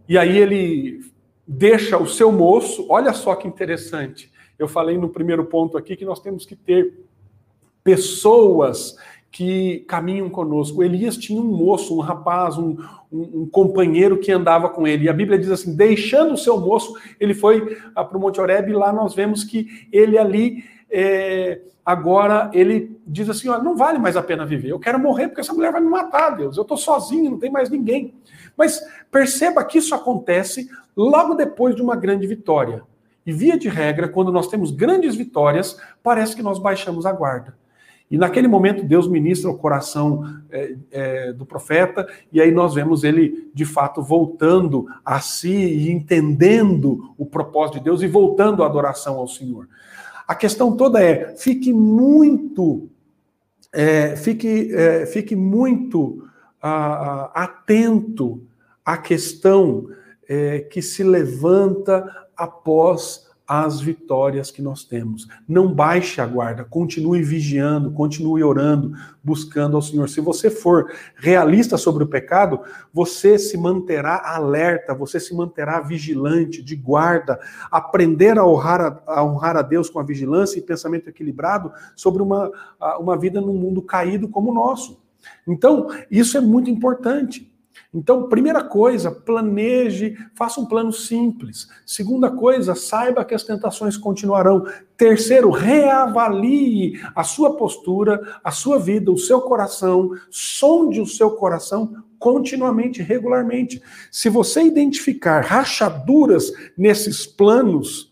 E 0.08 0.18
aí 0.18 0.38
ele 0.38 1.02
deixa 1.48 1.98
o 1.98 2.08
seu 2.08 2.32
moço, 2.32 2.86
olha 2.90 3.14
só 3.14 3.36
que 3.36 3.48
interessante. 3.48 4.32
Eu 4.58 4.68
falei 4.68 4.98
no 4.98 5.10
primeiro 5.10 5.46
ponto 5.46 5.78
aqui 5.78 5.96
que 5.96 6.06
nós 6.06 6.20
temos 6.20 6.46
que 6.46 6.56
ter 6.56 6.94
pessoas 7.84 8.96
que 9.36 9.80
caminham 9.86 10.30
conosco. 10.30 10.82
Elias 10.82 11.18
tinha 11.18 11.42
um 11.42 11.44
moço, 11.44 11.98
um 11.98 12.00
rapaz, 12.00 12.58
um, 12.58 12.78
um, 13.12 13.42
um, 13.42 13.50
companheiro 13.52 14.18
que 14.18 14.32
andava 14.32 14.70
com 14.70 14.88
ele. 14.88 15.04
E 15.04 15.10
a 15.10 15.14
Bíblia 15.14 15.38
diz 15.38 15.52
assim: 15.52 15.76
deixando 15.76 16.36
o 16.36 16.38
seu 16.38 16.58
moço, 16.58 16.94
ele 17.20 17.34
foi 17.34 17.78
ah, 17.94 18.06
para 18.06 18.18
o 18.18 18.22
Monte 18.22 18.40
Oreb, 18.40 18.70
e 18.70 18.74
lá 18.74 18.94
nós 18.94 19.14
vemos 19.14 19.44
que 19.44 19.90
ele 19.92 20.18
ali. 20.18 20.64
É, 20.90 21.60
agora 21.86 22.50
ele 22.54 22.98
diz 23.06 23.30
assim: 23.30 23.50
olha, 23.50 23.62
não 23.62 23.76
vale 23.76 24.00
mais 24.00 24.16
a 24.16 24.24
pena 24.24 24.46
viver, 24.46 24.70
eu 24.70 24.80
quero 24.80 24.98
morrer 24.98 25.28
porque 25.28 25.42
essa 25.42 25.54
mulher 25.54 25.74
vai 25.74 25.82
me 25.82 25.90
matar, 25.90 26.30
Deus, 26.30 26.56
eu 26.56 26.62
estou 26.62 26.78
sozinho, 26.78 27.32
não 27.32 27.38
tem 27.38 27.52
mais 27.52 27.70
ninguém. 27.70 28.14
Mas 28.56 28.80
perceba 29.12 29.66
que 29.66 29.80
isso 29.80 29.94
acontece 29.94 30.70
logo 30.96 31.36
depois 31.36 31.76
de 31.76 31.82
uma 31.82 31.98
grande 31.98 32.26
vitória. 32.26 32.84
E 33.26 33.34
via 33.34 33.60
de 33.60 33.68
regra, 33.68 34.08
quando 34.08 34.32
nós 34.32 34.48
temos 34.48 34.72
grandes 34.72 35.14
vitórias, 35.14 35.78
parece 36.02 36.38
que 36.38 36.42
nós 36.42 36.58
baixamos 36.58 37.06
a 37.06 37.12
guarda. 37.12 37.54
E 38.10 38.18
naquele 38.18 38.48
momento 38.48 38.84
Deus 38.84 39.08
ministra 39.08 39.50
o 39.50 39.58
coração 39.58 40.24
é, 40.52 40.76
é, 40.92 41.34
do 41.34 41.46
profeta, 41.46 42.08
e 42.32 42.40
aí 42.40 42.52
nós 42.52 42.74
vemos 42.74 43.04
ele 43.04 43.50
de 43.54 43.66
fato 43.66 44.02
voltando 44.02 44.86
a 45.04 45.20
si 45.20 45.54
e 45.54 45.92
entendendo 45.92 47.14
o 47.18 47.26
propósito 47.26 47.80
de 47.80 47.86
Deus 47.86 48.02
e 48.02 48.08
voltando 48.08 48.64
à 48.64 48.68
adoração 48.68 49.16
ao 49.16 49.28
Senhor. 49.28 49.68
A 50.28 50.36
questão 50.36 50.76
toda 50.76 51.04
é: 51.04 51.36
fique 51.36 51.74
muito, 51.74 52.90
é, 53.74 54.16
fique, 54.16 54.74
é, 54.74 55.06
fique 55.06 55.36
muito 55.36 56.24
atento 57.34 58.42
à 58.84 58.98
questão 58.98 59.88
é, 60.28 60.60
que 60.60 60.82
se 60.82 61.04
levanta 61.04 62.04
após 62.36 63.25
as 63.48 63.80
vitórias 63.80 64.50
que 64.50 64.62
nós 64.62 64.84
temos. 64.84 65.28
Não 65.48 65.72
baixe 65.72 66.20
a 66.20 66.26
guarda, 66.26 66.64
continue 66.64 67.22
vigiando, 67.22 67.92
continue 67.92 68.44
orando, 68.44 68.94
buscando 69.24 69.76
ao 69.76 69.82
Senhor. 69.82 70.10
Se 70.10 70.20
você 70.20 70.50
for 70.50 70.92
realista 71.16 71.78
sobre 71.78 72.04
o 72.04 72.08
pecado, 72.08 72.60
você 72.94 73.38
se 73.38 73.58
manterá 73.58 74.22
alerta, 74.36 74.94
você 74.94 75.20
se 75.20 75.36
manterá 75.36 75.80
vigilante, 75.80 76.64
de 76.64 76.76
guarda, 76.76 77.40
aprender 77.72 78.38
a 78.38 78.46
honrar 78.46 78.82
a, 78.82 79.02
a 79.08 79.24
honrar 79.24 79.56
a 79.58 79.62
Deus 79.62 79.90
com 79.90 80.00
a 80.00 80.04
vigilância 80.04 80.58
e 80.58 80.62
pensamento 80.64 81.10
equilibrado 81.10 81.72
sobre 81.96 82.22
uma, 82.22 82.52
uma 83.00 83.18
vida 83.18 83.40
num 83.40 83.54
mundo 83.54 83.82
caído 83.82 84.28
como 84.28 84.52
o 84.52 84.54
nosso. 84.54 85.04
Então, 85.48 85.88
isso 86.10 86.38
é 86.38 86.42
muito 86.42 86.70
importante. 86.70 87.55
Então, 87.96 88.28
primeira 88.28 88.62
coisa, 88.62 89.10
planeje, 89.10 90.18
faça 90.34 90.60
um 90.60 90.66
plano 90.66 90.92
simples. 90.92 91.70
Segunda 91.86 92.30
coisa, 92.30 92.76
saiba 92.76 93.24
que 93.24 93.34
as 93.34 93.44
tentações 93.44 93.96
continuarão. 93.96 94.66
Terceiro, 94.98 95.50
reavalie 95.50 97.00
a 97.16 97.24
sua 97.24 97.56
postura, 97.56 98.22
a 98.44 98.52
sua 98.52 98.78
vida, 98.78 99.10
o 99.10 99.18
seu 99.18 99.40
coração, 99.40 100.12
sonde 100.30 101.00
o 101.00 101.08
seu 101.08 101.32
coração 101.32 102.04
continuamente, 102.20 103.02
regularmente. 103.02 103.82
Se 104.12 104.28
você 104.28 104.64
identificar 104.64 105.40
rachaduras 105.46 106.52
nesses 106.78 107.26
planos, 107.26 108.12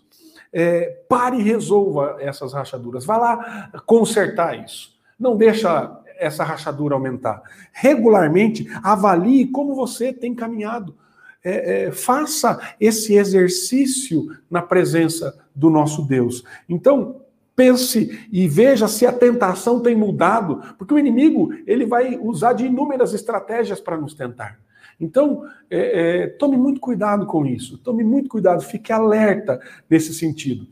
é, 0.53 1.03
pare 1.09 1.39
e 1.39 1.43
resolva 1.43 2.15
essas 2.21 2.53
rachaduras. 2.53 3.03
Vá 3.03 3.17
lá 3.17 3.71
consertar 3.85 4.63
isso. 4.63 4.93
Não 5.19 5.35
deixa 5.35 6.02
essa 6.23 6.43
rachadura 6.43 6.95
aumentar. 6.95 7.41
Regularmente, 7.71 8.67
avalie 8.83 9.47
como 9.47 9.75
você 9.75 10.12
tem 10.13 10.33
caminhado. 10.33 10.95
É, 11.43 11.88
é, 11.88 11.91
faça 11.91 12.59
esse 12.79 13.15
exercício 13.15 14.27
na 14.49 14.62
presença 14.62 15.38
do 15.53 15.69
nosso 15.69 16.01
Deus. 16.03 16.43
Então, 16.69 17.21
pense 17.55 18.27
e 18.31 18.47
veja 18.47 18.88
se 18.88 19.05
a 19.05 19.12
tentação 19.12 19.81
tem 19.81 19.95
mudado, 19.95 20.62
porque 20.77 20.93
o 20.93 20.99
inimigo 20.99 21.53
ele 21.67 21.86
vai 21.86 22.17
usar 22.17 22.53
de 22.53 22.65
inúmeras 22.65 23.13
estratégias 23.13 23.79
para 23.79 23.97
nos 23.97 24.13
tentar. 24.13 24.59
Então, 24.99 25.45
é, 25.69 26.23
é, 26.23 26.27
tome 26.27 26.55
muito 26.55 26.79
cuidado 26.79 27.25
com 27.25 27.45
isso, 27.45 27.77
tome 27.77 28.03
muito 28.03 28.29
cuidado, 28.29 28.62
fique 28.63 28.91
alerta 28.91 29.59
nesse 29.89 30.13
sentido. 30.13 30.67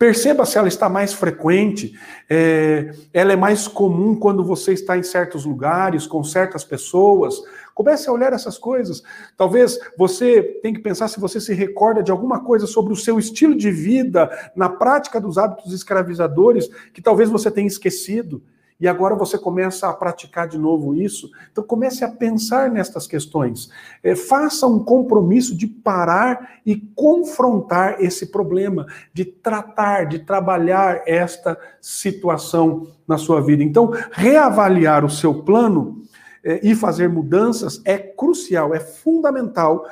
Perceba 0.00 0.46
se 0.46 0.56
ela 0.56 0.66
está 0.66 0.88
mais 0.88 1.12
frequente, 1.12 1.92
é, 2.26 2.90
ela 3.12 3.34
é 3.34 3.36
mais 3.36 3.68
comum 3.68 4.18
quando 4.18 4.42
você 4.42 4.72
está 4.72 4.96
em 4.96 5.02
certos 5.02 5.44
lugares, 5.44 6.06
com 6.06 6.24
certas 6.24 6.64
pessoas. 6.64 7.34
Comece 7.74 8.08
a 8.08 8.12
olhar 8.14 8.32
essas 8.32 8.56
coisas. 8.56 9.02
Talvez 9.36 9.78
você 9.98 10.58
tenha 10.62 10.72
que 10.72 10.80
pensar 10.80 11.08
se 11.08 11.20
você 11.20 11.38
se 11.38 11.52
recorda 11.52 12.02
de 12.02 12.10
alguma 12.10 12.42
coisa 12.42 12.66
sobre 12.66 12.94
o 12.94 12.96
seu 12.96 13.18
estilo 13.18 13.54
de 13.54 13.70
vida, 13.70 14.30
na 14.56 14.70
prática 14.70 15.20
dos 15.20 15.36
hábitos 15.36 15.70
escravizadores, 15.70 16.70
que 16.94 17.02
talvez 17.02 17.28
você 17.28 17.50
tenha 17.50 17.68
esquecido 17.68 18.42
e 18.80 18.88
agora 18.88 19.14
você 19.14 19.36
começa 19.36 19.88
a 19.88 19.92
praticar 19.92 20.48
de 20.48 20.56
novo 20.56 20.94
isso. 20.94 21.30
Então 21.52 21.62
comece 21.62 22.02
a 22.02 22.08
pensar 22.08 22.70
nestas 22.70 23.06
questões. 23.06 23.68
É, 24.02 24.16
faça 24.16 24.66
um 24.66 24.82
compromisso 24.82 25.54
de 25.54 25.66
parar 25.66 26.60
e 26.64 26.76
confrontar 26.76 28.02
esse 28.02 28.26
problema, 28.26 28.86
de 29.12 29.24
tratar, 29.24 30.06
de 30.06 30.20
trabalhar 30.20 31.02
esta 31.06 31.58
situação 31.80 32.86
na 33.06 33.18
sua 33.18 33.42
vida. 33.42 33.62
Então, 33.62 33.92
reavaliar 34.12 35.04
o 35.04 35.10
seu 35.10 35.42
plano 35.42 36.02
é, 36.42 36.60
e 36.66 36.74
fazer 36.74 37.08
mudanças 37.08 37.82
é 37.84 37.98
crucial, 37.98 38.74
é 38.74 38.80
fundamental 38.80 39.84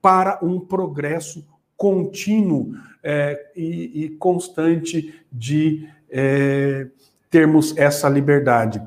para 0.00 0.40
um 0.42 0.58
progresso 0.58 1.46
contínuo 1.76 2.74
é, 3.02 3.50
e, 3.56 4.04
e, 4.04 4.08
constante 4.10 5.14
de 5.32 5.88
é, 6.10 6.88
termos 7.32 7.74
essa 7.78 8.08
liberdade. 8.10 8.80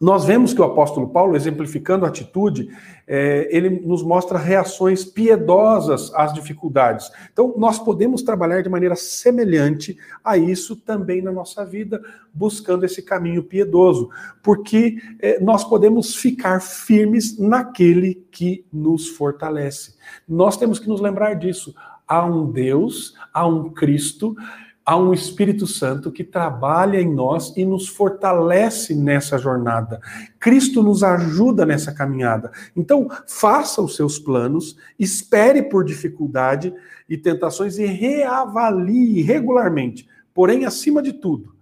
nós 0.00 0.26
vemos 0.26 0.52
que 0.52 0.60
o 0.60 0.64
apóstolo 0.64 1.08
Paulo, 1.08 1.34
exemplificando 1.34 2.04
a 2.04 2.08
atitude, 2.08 2.68
é, 3.06 3.48
ele 3.50 3.70
nos 3.70 4.02
mostra 4.02 4.36
reações 4.36 5.02
piedosas 5.02 6.12
às 6.14 6.34
dificuldades. 6.34 7.10
Então, 7.32 7.54
nós 7.56 7.78
podemos 7.78 8.22
trabalhar 8.22 8.60
de 8.62 8.68
maneira 8.68 8.96
semelhante 8.96 9.96
a 10.22 10.36
isso 10.36 10.76
também 10.76 11.22
na 11.22 11.32
nossa 11.32 11.64
vida, 11.64 12.02
buscando 12.34 12.84
esse 12.84 13.00
caminho 13.00 13.42
piedoso, 13.42 14.10
porque 14.42 14.98
é, 15.20 15.40
nós 15.40 15.64
podemos 15.64 16.14
ficar 16.14 16.60
firmes 16.60 17.38
naquele 17.38 18.26
que 18.30 18.66
nos 18.70 19.08
fortalece. 19.08 19.94
Nós 20.28 20.58
temos 20.58 20.78
que 20.78 20.88
nos 20.88 21.00
lembrar 21.00 21.32
disso. 21.34 21.74
Há 22.06 22.26
um 22.26 22.50
Deus, 22.50 23.14
há 23.32 23.46
um 23.46 23.70
Cristo 23.70 24.36
há 24.84 24.96
um 24.96 25.12
Espírito 25.12 25.66
Santo 25.66 26.12
que 26.12 26.22
trabalha 26.22 27.00
em 27.00 27.12
nós 27.12 27.56
e 27.56 27.64
nos 27.64 27.88
fortalece 27.88 28.94
nessa 28.94 29.38
jornada. 29.38 30.00
Cristo 30.38 30.82
nos 30.82 31.02
ajuda 31.02 31.64
nessa 31.64 31.92
caminhada. 31.92 32.50
Então, 32.76 33.08
faça 33.26 33.80
os 33.80 33.96
seus 33.96 34.18
planos, 34.18 34.76
espere 34.98 35.62
por 35.62 35.84
dificuldade 35.84 36.74
e 37.08 37.16
tentações 37.16 37.78
e 37.78 37.86
reavalie 37.86 39.22
regularmente. 39.22 40.06
Porém, 40.34 40.64
acima 40.64 41.00
de 41.00 41.12
tudo, 41.12 41.54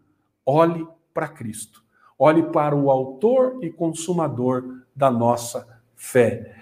olhe 0.45 0.87
para 1.15 1.29
Cristo. 1.29 1.83
Olhe 2.19 2.45
para 2.45 2.75
o 2.77 2.91
autor 2.91 3.59
e 3.63 3.71
consumador 3.71 4.83
da 4.95 5.11
nossa 5.11 5.67
fé. 5.97 6.55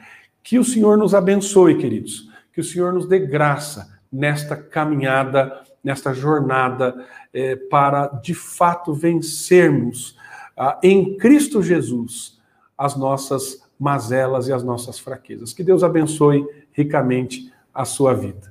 Que 0.43 0.59
o 0.59 0.65
Senhor 0.65 0.97
nos 0.97 1.15
abençoe, 1.15 1.77
queridos. 1.77 2.31
Que 2.53 2.61
o 2.61 2.65
Senhor 2.65 2.93
nos 2.93 3.07
dê 3.07 3.19
graça 3.19 4.01
nesta 4.11 4.57
caminhada 4.57 5.63
nesta 5.83 6.13
jornada 6.13 7.07
é, 7.33 7.57
para 7.57 8.07
de 8.07 8.35
fato 8.35 8.93
vencermos 8.93 10.17
ah, 10.57 10.79
em 10.83 11.17
Cristo 11.17 11.63
Jesus 11.63 12.39
as 12.77 12.97
nossas 12.97 13.63
mazelas 13.79 14.49
e 14.49 14.53
as 14.53 14.63
nossas 14.63 14.99
fraquezas. 14.99 15.53
Que 15.53 15.63
Deus 15.63 15.83
abençoe 15.83 16.47
ricamente 16.73 17.53
a 17.73 17.85
sua 17.85 18.13
vida. 18.13 18.50